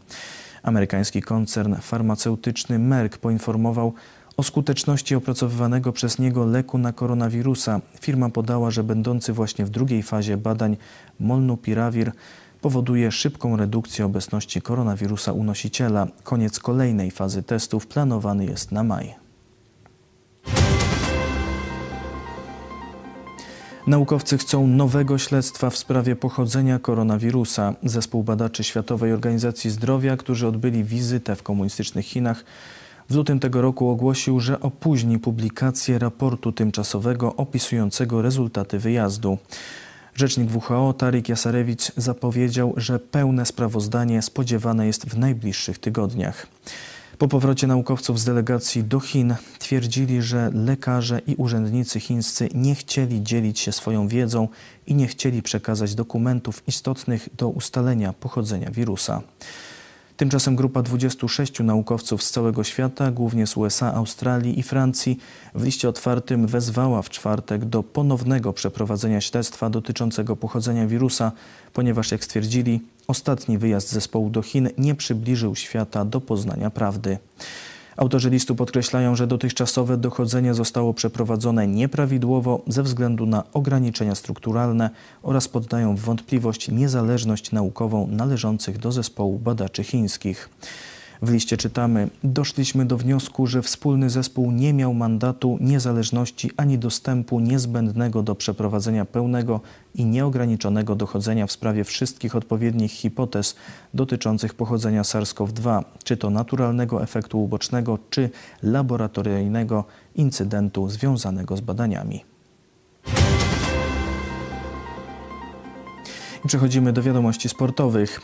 Amerykański 0.64 1.22
koncern 1.22 1.76
farmaceutyczny 1.76 2.80
Merck 2.80 3.18
poinformował 3.18 3.94
o 4.38 4.44
skuteczności 4.44 5.16
opracowywanego 5.16 5.94
przez 5.94 6.20
niego 6.20 6.46
leku 6.46 6.78
na 6.78 6.94
koronawirusa. 6.94 7.82
Firma 8.02 8.30
podała, 8.30 8.72
że 8.72 8.84
będący 8.84 9.34
właśnie 9.34 9.66
w 9.66 9.70
drugiej 9.70 10.04
fazie 10.04 10.38
badań 10.38 10.78
molnupiravir 11.20 12.12
powoduje 12.62 13.12
szybką 13.12 13.58
redukcję 13.58 14.06
obecności 14.06 14.62
koronawirusa 14.62 15.34
u 15.34 15.44
nosiciela. 15.44 16.08
Koniec 16.24 16.60
kolejnej 16.60 17.12
fazy 17.12 17.44
testów 17.44 17.88
planowany 17.88 18.46
jest 18.46 18.72
na 18.72 18.84
maj. 18.84 19.16
Naukowcy 23.88 24.38
chcą 24.38 24.68
nowego 24.68 25.18
śledztwa 25.18 25.70
w 25.70 25.78
sprawie 25.78 26.16
pochodzenia 26.16 26.80
koronawirusa. 26.80 27.74
Zespół 27.84 28.24
badaczy 28.24 28.64
Światowej 28.64 29.14
Organizacji 29.14 29.70
Zdrowia, 29.70 30.18
którzy 30.18 30.48
odbyli 30.48 30.84
wizytę 30.84 31.36
w 31.36 31.44
komunistycznych 31.44 32.06
Chinach, 32.06 32.44
w 33.10 33.16
lutym 33.16 33.40
tego 33.40 33.62
roku 33.62 33.90
ogłosił, 33.90 34.40
że 34.40 34.60
opóźni 34.60 35.20
publikację 35.20 36.00
raportu 36.00 36.52
tymczasowego 36.52 37.36
opisującego 37.36 38.22
rezultaty 38.22 38.80
wyjazdu. 38.80 39.38
Rzecznik 40.16 40.50
WHO 40.56 40.94
Tarik 40.94 41.30
Jasarewicz 41.30 41.92
zapowiedział, 41.98 42.74
że 42.78 43.00
pełne 43.00 43.46
sprawozdanie 43.46 44.22
spodziewane 44.22 44.88
jest 44.88 45.06
w 45.06 45.18
najbliższych 45.18 45.80
tygodniach. 45.80 46.48
Po 47.18 47.28
powrocie 47.28 47.68
naukowców 47.68 48.20
z 48.20 48.26
delegacji 48.26 48.84
do 48.84 49.00
Chin 49.00 49.36
twierdzili, 49.60 50.22
że 50.22 50.52
lekarze 50.54 51.22
i 51.28 51.36
urzędnicy 51.36 52.00
chińscy 52.00 52.50
nie 52.54 52.76
chcieli 52.76 53.24
dzielić 53.24 53.60
się 53.60 53.72
swoją 53.72 54.08
wiedzą 54.08 54.48
i 54.88 54.96
nie 54.96 55.08
chcieli 55.08 55.42
przekazać 55.42 55.96
dokumentów 55.96 56.64
istotnych 56.68 57.30
do 57.38 57.50
ustalenia 57.50 58.14
pochodzenia 58.14 58.72
wirusa. 58.72 59.22
Tymczasem 60.18 60.56
grupa 60.56 60.82
26 60.82 61.60
naukowców 61.60 62.24
z 62.24 62.32
całego 62.32 62.64
świata, 62.64 63.12
głównie 63.12 63.48
z 63.48 63.58
USA, 63.58 63.94
Australii 63.94 64.60
i 64.60 64.64
Francji, 64.64 65.18
w 65.56 65.64
liście 65.64 65.90
otwartym 65.90 66.48
wezwała 66.48 67.02
w 67.02 67.10
czwartek 67.10 67.66
do 67.66 67.84
ponownego 67.84 68.54
przeprowadzenia 68.54 69.22
śledztwa 69.22 69.70
dotyczącego 69.70 70.36
pochodzenia 70.36 70.88
wirusa, 70.88 71.32
ponieważ, 71.74 72.12
jak 72.12 72.24
stwierdzili, 72.24 72.82
ostatni 73.08 73.58
wyjazd 73.58 73.92
zespołu 73.92 74.30
do 74.30 74.42
Chin 74.42 74.70
nie 74.78 74.96
przybliżył 74.96 75.56
świata 75.56 76.06
do 76.06 76.22
poznania 76.22 76.70
prawdy. 76.70 77.18
Autorzy 77.98 78.30
listu 78.30 78.56
podkreślają, 78.56 79.16
że 79.16 79.28
dotychczasowe 79.28 79.98
dochodzenie 79.98 80.54
zostało 80.54 80.94
przeprowadzone 80.94 81.68
nieprawidłowo 81.68 82.62
ze 82.68 82.84
względu 82.84 83.26
na 83.26 83.44
ograniczenia 83.54 84.16
strukturalne 84.16 84.90
oraz 85.24 85.48
poddają 85.48 85.96
w 85.96 86.00
wątpliwość 86.00 86.72
niezależność 86.72 87.52
naukową 87.52 88.08
należących 88.08 88.78
do 88.78 88.92
zespołu 88.92 89.40
badaczy 89.40 89.84
chińskich. 89.84 90.50
W 91.22 91.32
liście 91.32 91.58
czytamy: 91.58 92.10
Doszliśmy 92.24 92.86
do 92.86 92.98
wniosku, 92.98 93.48
że 93.48 93.62
wspólny 93.62 94.10
zespół 94.10 94.52
nie 94.52 94.74
miał 94.74 94.94
mandatu, 94.94 95.58
niezależności 95.62 96.52
ani 96.58 96.78
dostępu 96.78 97.40
niezbędnego 97.40 98.24
do 98.24 98.36
przeprowadzenia 98.36 99.06
pełnego 99.06 99.62
i 99.96 100.06
nieograniczonego 100.06 100.96
dochodzenia 100.96 101.48
w 101.48 101.52
sprawie 101.52 101.84
wszystkich 101.84 102.36
odpowiednich 102.36 102.92
hipotez 102.92 103.56
dotyczących 103.94 104.54
pochodzenia 104.54 105.02
SARS-CoV-2, 105.02 105.84
czy 106.04 106.18
to 106.18 106.30
naturalnego 106.30 107.04
efektu 107.04 107.44
ubocznego, 107.44 108.00
czy 108.10 108.30
laboratoryjnego 108.64 109.86
incydentu 110.16 110.90
związanego 110.90 111.58
z 111.58 111.62
badaniami. 111.62 112.24
Przechodzimy 116.48 116.94
do 116.94 117.04
wiadomości 117.04 117.50
sportowych. 117.50 118.22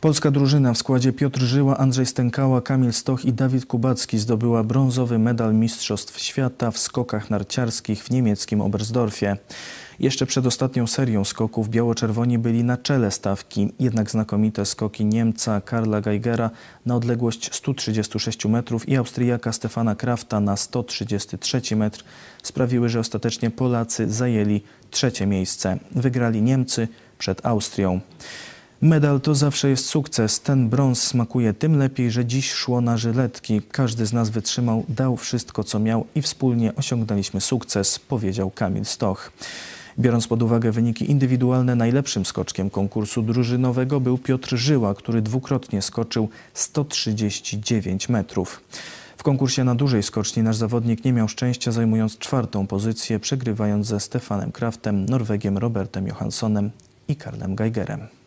Polska 0.00 0.30
drużyna 0.30 0.72
w 0.72 0.78
składzie 0.78 1.12
Piotr 1.12 1.40
Żyła, 1.40 1.78
Andrzej 1.78 2.06
Stękała, 2.06 2.60
Kamil 2.60 2.92
Stoch 2.92 3.24
i 3.24 3.32
Dawid 3.32 3.66
Kubacki 3.66 4.18
zdobyła 4.18 4.64
brązowy 4.64 5.18
medal 5.18 5.54
Mistrzostw 5.54 6.20
Świata 6.20 6.70
w 6.70 6.78
skokach 6.78 7.30
narciarskich 7.30 8.04
w 8.04 8.10
niemieckim 8.10 8.60
Oberstdorfie. 8.60 9.36
Jeszcze 9.98 10.26
przed 10.26 10.46
ostatnią 10.46 10.86
serią 10.86 11.24
skoków 11.24 11.68
biało-czerwoni 11.68 12.38
byli 12.38 12.64
na 12.64 12.76
czele 12.76 13.10
stawki, 13.10 13.72
jednak 13.78 14.10
znakomite 14.10 14.66
skoki 14.66 15.04
Niemca 15.04 15.60
Karla 15.60 16.00
Geigera 16.00 16.50
na 16.86 16.96
odległość 16.96 17.54
136 17.54 18.44
metrów 18.44 18.88
i 18.88 18.96
Austriaka 18.96 19.52
Stefana 19.52 19.94
Krafta 19.94 20.40
na 20.40 20.56
133 20.56 21.76
metr 21.76 22.04
sprawiły, 22.42 22.88
że 22.88 23.00
ostatecznie 23.00 23.50
Polacy 23.50 24.10
zajęli 24.10 24.62
trzecie 24.90 25.26
miejsce. 25.26 25.78
Wygrali 25.92 26.42
Niemcy 26.42 26.88
przed 27.18 27.46
Austrią. 27.46 28.00
Medal 28.82 29.20
to 29.20 29.34
zawsze 29.34 29.70
jest 29.70 29.86
sukces. 29.86 30.40
Ten 30.40 30.68
brąz 30.68 31.02
smakuje 31.02 31.54
tym 31.54 31.78
lepiej, 31.78 32.10
że 32.10 32.24
dziś 32.24 32.52
szło 32.52 32.80
na 32.80 32.96
żyletki. 32.96 33.62
Każdy 33.72 34.06
z 34.06 34.12
nas 34.12 34.30
wytrzymał, 34.30 34.84
dał 34.88 35.16
wszystko, 35.16 35.64
co 35.64 35.78
miał 35.78 36.06
i 36.14 36.22
wspólnie 36.22 36.74
osiągnęliśmy 36.74 37.40
sukces, 37.40 37.98
powiedział 37.98 38.50
Kamil 38.50 38.84
Stoch. 38.84 39.32
Biorąc 39.98 40.26
pod 40.26 40.42
uwagę 40.42 40.72
wyniki 40.72 41.10
indywidualne, 41.10 41.76
najlepszym 41.76 42.26
skoczkiem 42.26 42.70
konkursu 42.70 43.22
drużynowego 43.22 44.00
był 44.00 44.18
Piotr 44.18 44.56
Żyła, 44.56 44.94
który 44.94 45.22
dwukrotnie 45.22 45.82
skoczył 45.82 46.28
139 46.54 48.08
metrów. 48.08 48.60
W 49.16 49.22
konkursie 49.22 49.64
na 49.64 49.74
dużej 49.74 50.02
skoczni 50.02 50.42
nasz 50.42 50.56
zawodnik 50.56 51.04
nie 51.04 51.12
miał 51.12 51.28
szczęścia, 51.28 51.72
zajmując 51.72 52.18
czwartą 52.18 52.66
pozycję, 52.66 53.18
przegrywając 53.18 53.86
ze 53.86 54.00
Stefanem 54.00 54.52
Kraftem, 54.52 55.06
Norwegiem 55.06 55.58
Robertem 55.58 56.06
Johanssonem 56.06 56.70
i 57.08 57.16
Karlem 57.16 57.54
Geigerem. 57.54 58.19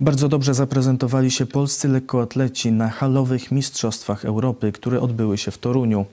Bardzo 0.00 0.28
dobrze 0.28 0.54
zaprezentowali 0.54 1.30
się 1.30 1.46
polscy 1.46 1.88
lekkoatleci 1.88 2.72
na 2.72 2.88
halowych 2.90 3.50
Mistrzostwach 3.50 4.24
Europy, 4.24 4.72
które 4.72 5.00
odbyły 5.00 5.38
się 5.38 5.50
w 5.50 5.58
Toruniu. 5.58 6.06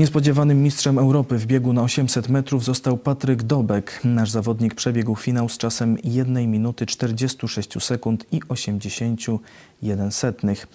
Niespodziewanym 0.00 0.62
mistrzem 0.62 0.98
Europy 0.98 1.38
w 1.38 1.46
biegu 1.46 1.72
na 1.72 1.82
800 1.82 2.28
metrów 2.28 2.64
został 2.64 2.98
Patryk 2.98 3.42
Dobek. 3.42 4.00
Nasz 4.04 4.30
zawodnik 4.30 4.74
przebiegł 4.74 5.16
finał 5.16 5.48
z 5.48 5.58
czasem 5.58 5.96
1 6.04 6.50
minuty 6.50 6.86
46 6.86 7.84
sekund 7.84 8.26
i 8.32 8.40
81 8.48 10.10
setnych. 10.12 10.68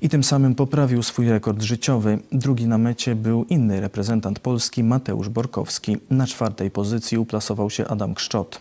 I 0.00 0.08
tym 0.08 0.24
samym 0.24 0.54
poprawił 0.54 1.02
swój 1.02 1.28
rekord 1.28 1.62
życiowy. 1.62 2.18
Drugi 2.32 2.66
na 2.66 2.78
mecie 2.78 3.14
był 3.14 3.44
inny 3.44 3.80
reprezentant 3.80 4.38
Polski, 4.38 4.84
Mateusz 4.84 5.28
Borkowski. 5.28 5.96
Na 6.10 6.26
czwartej 6.26 6.70
pozycji 6.70 7.18
uplasował 7.18 7.70
się 7.70 7.88
Adam 7.88 8.14
Kszczot. 8.14 8.60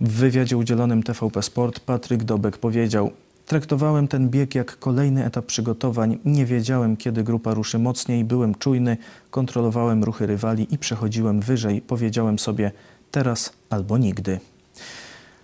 W 0.00 0.12
wywiadzie 0.12 0.56
udzielonym 0.56 1.02
TVP 1.02 1.42
Sport 1.42 1.80
Patryk 1.80 2.24
Dobek 2.24 2.58
powiedział 2.58 3.10
Traktowałem 3.50 4.08
ten 4.08 4.28
bieg 4.28 4.54
jak 4.54 4.78
kolejny 4.78 5.24
etap 5.24 5.46
przygotowań. 5.46 6.18
Nie 6.24 6.46
wiedziałem, 6.46 6.96
kiedy 6.96 7.24
grupa 7.24 7.54
ruszy 7.54 7.78
mocniej, 7.78 8.24
byłem 8.24 8.54
czujny, 8.54 8.96
kontrolowałem 9.30 10.04
ruchy 10.04 10.26
rywali 10.26 10.74
i 10.74 10.78
przechodziłem 10.78 11.40
wyżej. 11.40 11.80
Powiedziałem 11.80 12.38
sobie 12.38 12.72
teraz 13.10 13.52
albo 13.70 13.98
nigdy. 13.98 14.40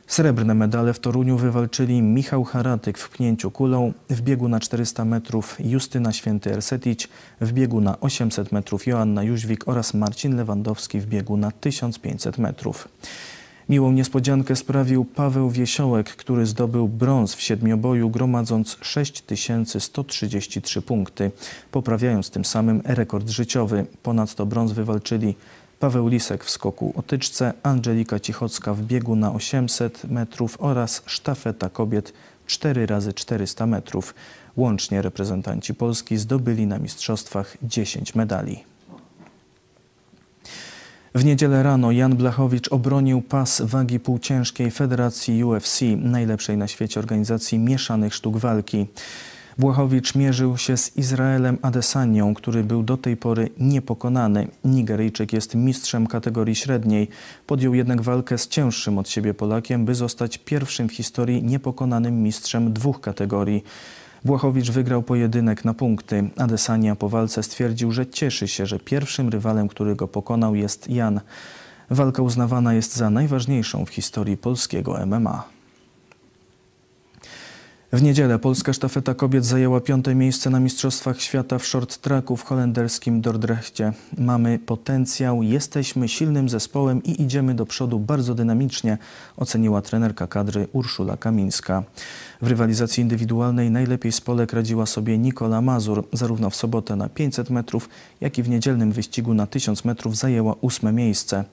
Srebrne 0.06 0.54
medale 0.54 0.94
w 0.94 0.98
Toruniu 1.00 1.36
wywalczyli 1.36 2.02
Michał 2.02 2.44
Haratyk 2.44 2.98
w 2.98 3.10
pchnięciu 3.10 3.50
kulą, 3.50 3.92
w 4.10 4.20
biegu 4.20 4.48
na 4.48 4.60
400 4.60 5.04
metrów 5.04 5.56
Justyna 5.60 6.12
Święty 6.12 6.52
Ersetic, 6.52 7.08
w 7.40 7.52
biegu 7.52 7.80
na 7.80 8.00
800 8.00 8.52
metrów 8.52 8.86
Joanna 8.86 9.22
Jóźwik 9.22 9.68
oraz 9.68 9.94
Marcin 9.94 10.36
Lewandowski 10.36 11.00
w 11.00 11.06
biegu 11.06 11.36
na 11.36 11.50
1500 11.50 12.38
metrów. 12.38 12.88
Miłą 13.68 13.92
niespodziankę 13.92 14.56
sprawił 14.56 15.04
Paweł 15.04 15.50
Wiesiołek, 15.50 16.16
który 16.16 16.46
zdobył 16.46 16.88
brąz 16.88 17.34
w 17.34 17.40
siedmioboju, 17.40 18.10
gromadząc 18.10 18.78
6133 18.82 20.82
punkty, 20.82 21.30
poprawiając 21.70 22.30
tym 22.30 22.44
samym 22.44 22.82
rekord 22.84 23.28
życiowy. 23.28 23.86
Ponadto 24.02 24.46
brąz 24.46 24.72
wywalczyli 24.72 25.34
Paweł 25.78 26.08
Lisek 26.08 26.44
w 26.44 26.50
skoku 26.50 26.92
o 26.96 27.02
tyczce, 27.02 27.52
Angelika 27.62 28.20
Cichocka 28.20 28.74
w 28.74 28.82
biegu 28.82 29.16
na 29.16 29.32
800 29.32 30.04
metrów 30.04 30.56
oraz 30.60 31.02
sztafeta 31.06 31.70
kobiet 31.70 32.12
4 32.46 32.86
razy 32.86 33.12
400 33.12 33.66
metrów. 33.66 34.14
Łącznie 34.56 35.02
reprezentanci 35.02 35.74
Polski 35.74 36.16
zdobyli 36.16 36.66
na 36.66 36.78
mistrzostwach 36.78 37.56
10 37.62 38.14
medali. 38.14 38.75
W 41.16 41.24
niedzielę 41.24 41.62
rano 41.62 41.92
Jan 41.92 42.16
Blachowicz 42.16 42.72
obronił 42.72 43.22
pas 43.22 43.62
wagi 43.62 44.00
półciężkiej 44.00 44.70
Federacji 44.70 45.44
UFC, 45.44 45.80
najlepszej 45.96 46.56
na 46.56 46.68
świecie 46.68 47.00
organizacji 47.00 47.58
mieszanych 47.58 48.14
sztuk 48.14 48.36
walki. 48.36 48.86
Błachowicz 49.58 50.14
mierzył 50.14 50.56
się 50.56 50.76
z 50.76 50.96
Izraelem 50.96 51.58
Adesanią, 51.62 52.34
który 52.34 52.64
był 52.64 52.82
do 52.82 52.96
tej 52.96 53.16
pory 53.16 53.48
niepokonany. 53.58 54.48
Nigeryjczyk 54.64 55.32
jest 55.32 55.54
mistrzem 55.54 56.06
kategorii 56.06 56.54
średniej. 56.54 57.08
Podjął 57.46 57.74
jednak 57.74 58.02
walkę 58.02 58.38
z 58.38 58.48
cięższym 58.48 58.98
od 58.98 59.08
siebie 59.08 59.34
Polakiem, 59.34 59.84
by 59.84 59.94
zostać 59.94 60.38
pierwszym 60.38 60.88
w 60.88 60.92
historii 60.92 61.42
niepokonanym 61.42 62.22
mistrzem 62.22 62.72
dwóch 62.72 63.00
kategorii. 63.00 63.64
Błachowicz 64.26 64.70
wygrał 64.70 65.02
pojedynek 65.02 65.64
na 65.64 65.74
punkty. 65.74 66.30
Adesania 66.36 66.96
po 66.96 67.08
walce 67.08 67.42
stwierdził, 67.42 67.92
że 67.92 68.06
cieszy 68.06 68.48
się, 68.48 68.66
że 68.66 68.78
pierwszym 68.78 69.28
rywalem, 69.28 69.68
który 69.68 69.96
go 69.96 70.08
pokonał 70.08 70.54
jest 70.54 70.90
Jan. 70.90 71.20
Walka 71.90 72.22
uznawana 72.22 72.74
jest 72.74 72.96
za 72.96 73.10
najważniejszą 73.10 73.84
w 73.84 73.90
historii 73.90 74.36
polskiego 74.36 75.06
MMA. 75.06 75.55
W 77.96 78.02
niedzielę 78.02 78.38
polska 78.38 78.72
sztafeta 78.72 79.14
kobiet 79.14 79.44
zajęła 79.44 79.80
piąte 79.80 80.14
miejsce 80.14 80.50
na 80.50 80.60
Mistrzostwach 80.60 81.20
Świata 81.20 81.58
w 81.58 81.66
short 81.66 81.98
tracku 81.98 82.36
w 82.36 82.42
holenderskim 82.42 83.20
Dordrechcie. 83.20 83.92
Mamy 84.18 84.58
potencjał, 84.58 85.42
jesteśmy 85.42 86.08
silnym 86.08 86.48
zespołem 86.48 87.02
i 87.02 87.22
idziemy 87.22 87.54
do 87.54 87.66
przodu 87.66 87.98
bardzo 87.98 88.34
dynamicznie, 88.34 88.98
oceniła 89.36 89.82
trenerka 89.82 90.26
kadry 90.26 90.68
Urszula 90.72 91.16
Kamińska. 91.16 91.82
W 92.42 92.46
rywalizacji 92.46 93.02
indywidualnej 93.02 93.70
najlepiej 93.70 94.12
z 94.12 94.20
Polek 94.20 94.52
radziła 94.52 94.86
sobie 94.86 95.18
Nikola 95.18 95.60
Mazur. 95.60 96.04
Zarówno 96.12 96.50
w 96.50 96.56
sobotę 96.56 96.96
na 96.96 97.08
500 97.08 97.50
metrów, 97.50 97.88
jak 98.20 98.38
i 98.38 98.42
w 98.42 98.48
niedzielnym 98.48 98.92
wyścigu 98.92 99.34
na 99.34 99.46
1000 99.46 99.84
metrów 99.84 100.16
zajęła 100.16 100.54
ósme 100.60 100.92
miejsce. 100.92 101.44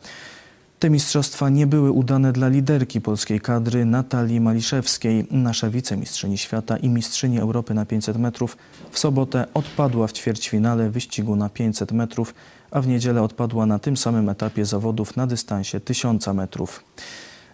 Te 0.83 0.89
mistrzostwa 0.89 1.49
nie 1.49 1.67
były 1.67 1.91
udane 1.91 2.33
dla 2.33 2.47
liderki 2.47 3.01
polskiej 3.01 3.41
kadry 3.41 3.85
Natalii 3.85 4.41
Maliszewskiej. 4.41 5.27
Nasza 5.31 5.69
wicemistrzyni 5.69 6.37
świata 6.37 6.77
i 6.77 6.89
mistrzyni 6.89 7.39
Europy 7.39 7.73
na 7.73 7.85
500 7.85 8.17
metrów 8.17 8.57
w 8.91 8.99
sobotę 8.99 9.47
odpadła 9.53 10.07
w 10.07 10.13
ćwierćfinale 10.13 10.89
wyścigu 10.89 11.35
na 11.35 11.49
500 11.49 11.91
metrów, 11.91 12.33
a 12.71 12.81
w 12.81 12.87
niedzielę 12.87 13.21
odpadła 13.21 13.65
na 13.65 13.79
tym 13.79 13.97
samym 13.97 14.29
etapie 14.29 14.65
zawodów 14.65 15.17
na 15.17 15.27
dystansie 15.27 15.79
1000 15.79 16.27
metrów. 16.27 16.83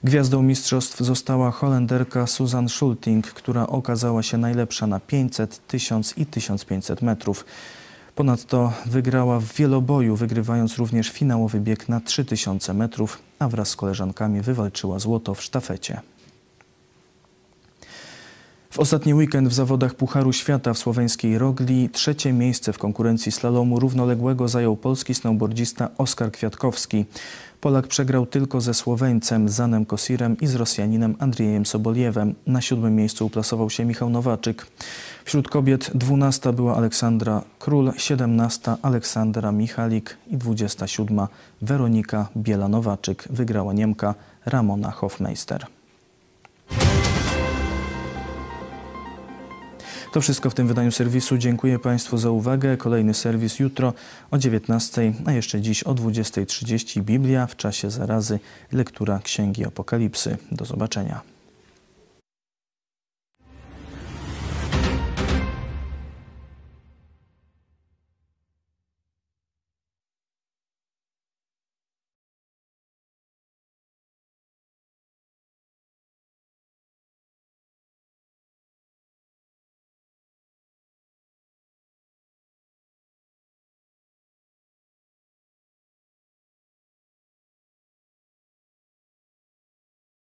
Gwiazdą 0.03 0.41
mistrzostw 0.41 0.99
została 0.99 1.51
Holenderka 1.51 2.27
Susan 2.27 2.69
Schulting, 2.69 3.27
która 3.27 3.67
okazała 3.67 4.23
się 4.23 4.37
najlepsza 4.37 4.87
na 4.87 4.99
500, 4.99 5.67
1000 5.67 6.17
i 6.17 6.25
1500 6.25 7.01
metrów. 7.01 7.45
Ponadto 8.19 8.73
wygrała 8.85 9.39
w 9.39 9.53
wieloboju, 9.53 10.15
wygrywając 10.15 10.77
również 10.77 11.09
finałowy 11.09 11.59
bieg 11.59 11.89
na 11.89 11.99
3000 11.99 12.73
metrów, 12.73 13.19
a 13.39 13.49
wraz 13.49 13.69
z 13.69 13.75
koleżankami 13.75 14.41
wywalczyła 14.41 14.99
złoto 14.99 15.35
w 15.35 15.41
sztafecie. 15.41 16.01
W 18.71 18.79
ostatni 18.79 19.13
weekend 19.13 19.47
w 19.47 19.53
zawodach 19.53 19.95
Pucharu 19.95 20.33
Świata 20.33 20.73
w 20.73 20.77
słoweńskiej 20.77 21.37
Rogli 21.37 21.89
trzecie 21.89 22.33
miejsce 22.33 22.73
w 22.73 22.77
konkurencji 22.77 23.31
slalomu 23.31 23.79
równoległego 23.79 24.47
zajął 24.47 24.77
polski 24.77 25.15
snowboardzista 25.15 25.89
Oskar 25.97 26.31
Kwiatkowski. 26.31 27.05
Polak 27.61 27.87
przegrał 27.87 28.25
tylko 28.25 28.61
ze 28.61 28.73
Słoweńcem 28.73 29.49
Zanem 29.49 29.85
Kosirem 29.85 30.37
i 30.41 30.47
z 30.47 30.55
Rosjaninem 30.55 31.15
Andriejem 31.19 31.65
Soboliewem. 31.65 32.35
Na 32.47 32.61
siódmym 32.61 32.95
miejscu 32.95 33.25
uplasował 33.25 33.69
się 33.69 33.85
Michał 33.85 34.09
Nowaczyk. 34.09 34.65
Wśród 35.25 35.49
kobiet 35.49 35.91
dwunasta 35.95 36.53
była 36.53 36.75
Aleksandra 36.75 37.41
Król, 37.59 37.91
siedemnasta 37.97 38.77
Aleksandra 38.81 39.51
Michalik 39.51 40.17
i 40.27 40.37
dwudziesta 40.37 40.87
siódma 40.87 41.27
Weronika 41.61 42.29
Biela-Nowaczyk. 42.37 43.27
Wygrała 43.29 43.73
Niemka 43.73 44.15
Ramona 44.45 44.91
Hofmeister. 44.91 45.78
To 50.11 50.21
wszystko 50.21 50.49
w 50.49 50.53
tym 50.53 50.67
wydaniu 50.67 50.91
serwisu. 50.91 51.37
Dziękuję 51.37 51.79
Państwu 51.79 52.17
za 52.17 52.31
uwagę. 52.31 52.77
Kolejny 52.77 53.13
serwis 53.13 53.59
jutro 53.59 53.93
o 54.31 54.37
19, 54.37 55.13
a 55.25 55.31
jeszcze 55.31 55.61
dziś 55.61 55.83
o 55.83 55.95
20.30 55.95 57.01
Biblia 57.01 57.47
w 57.47 57.55
czasie 57.55 57.91
zarazy, 57.91 58.39
lektura 58.71 59.19
Księgi 59.23 59.65
Apokalipsy. 59.65 60.37
Do 60.51 60.65
zobaczenia. 60.65 61.38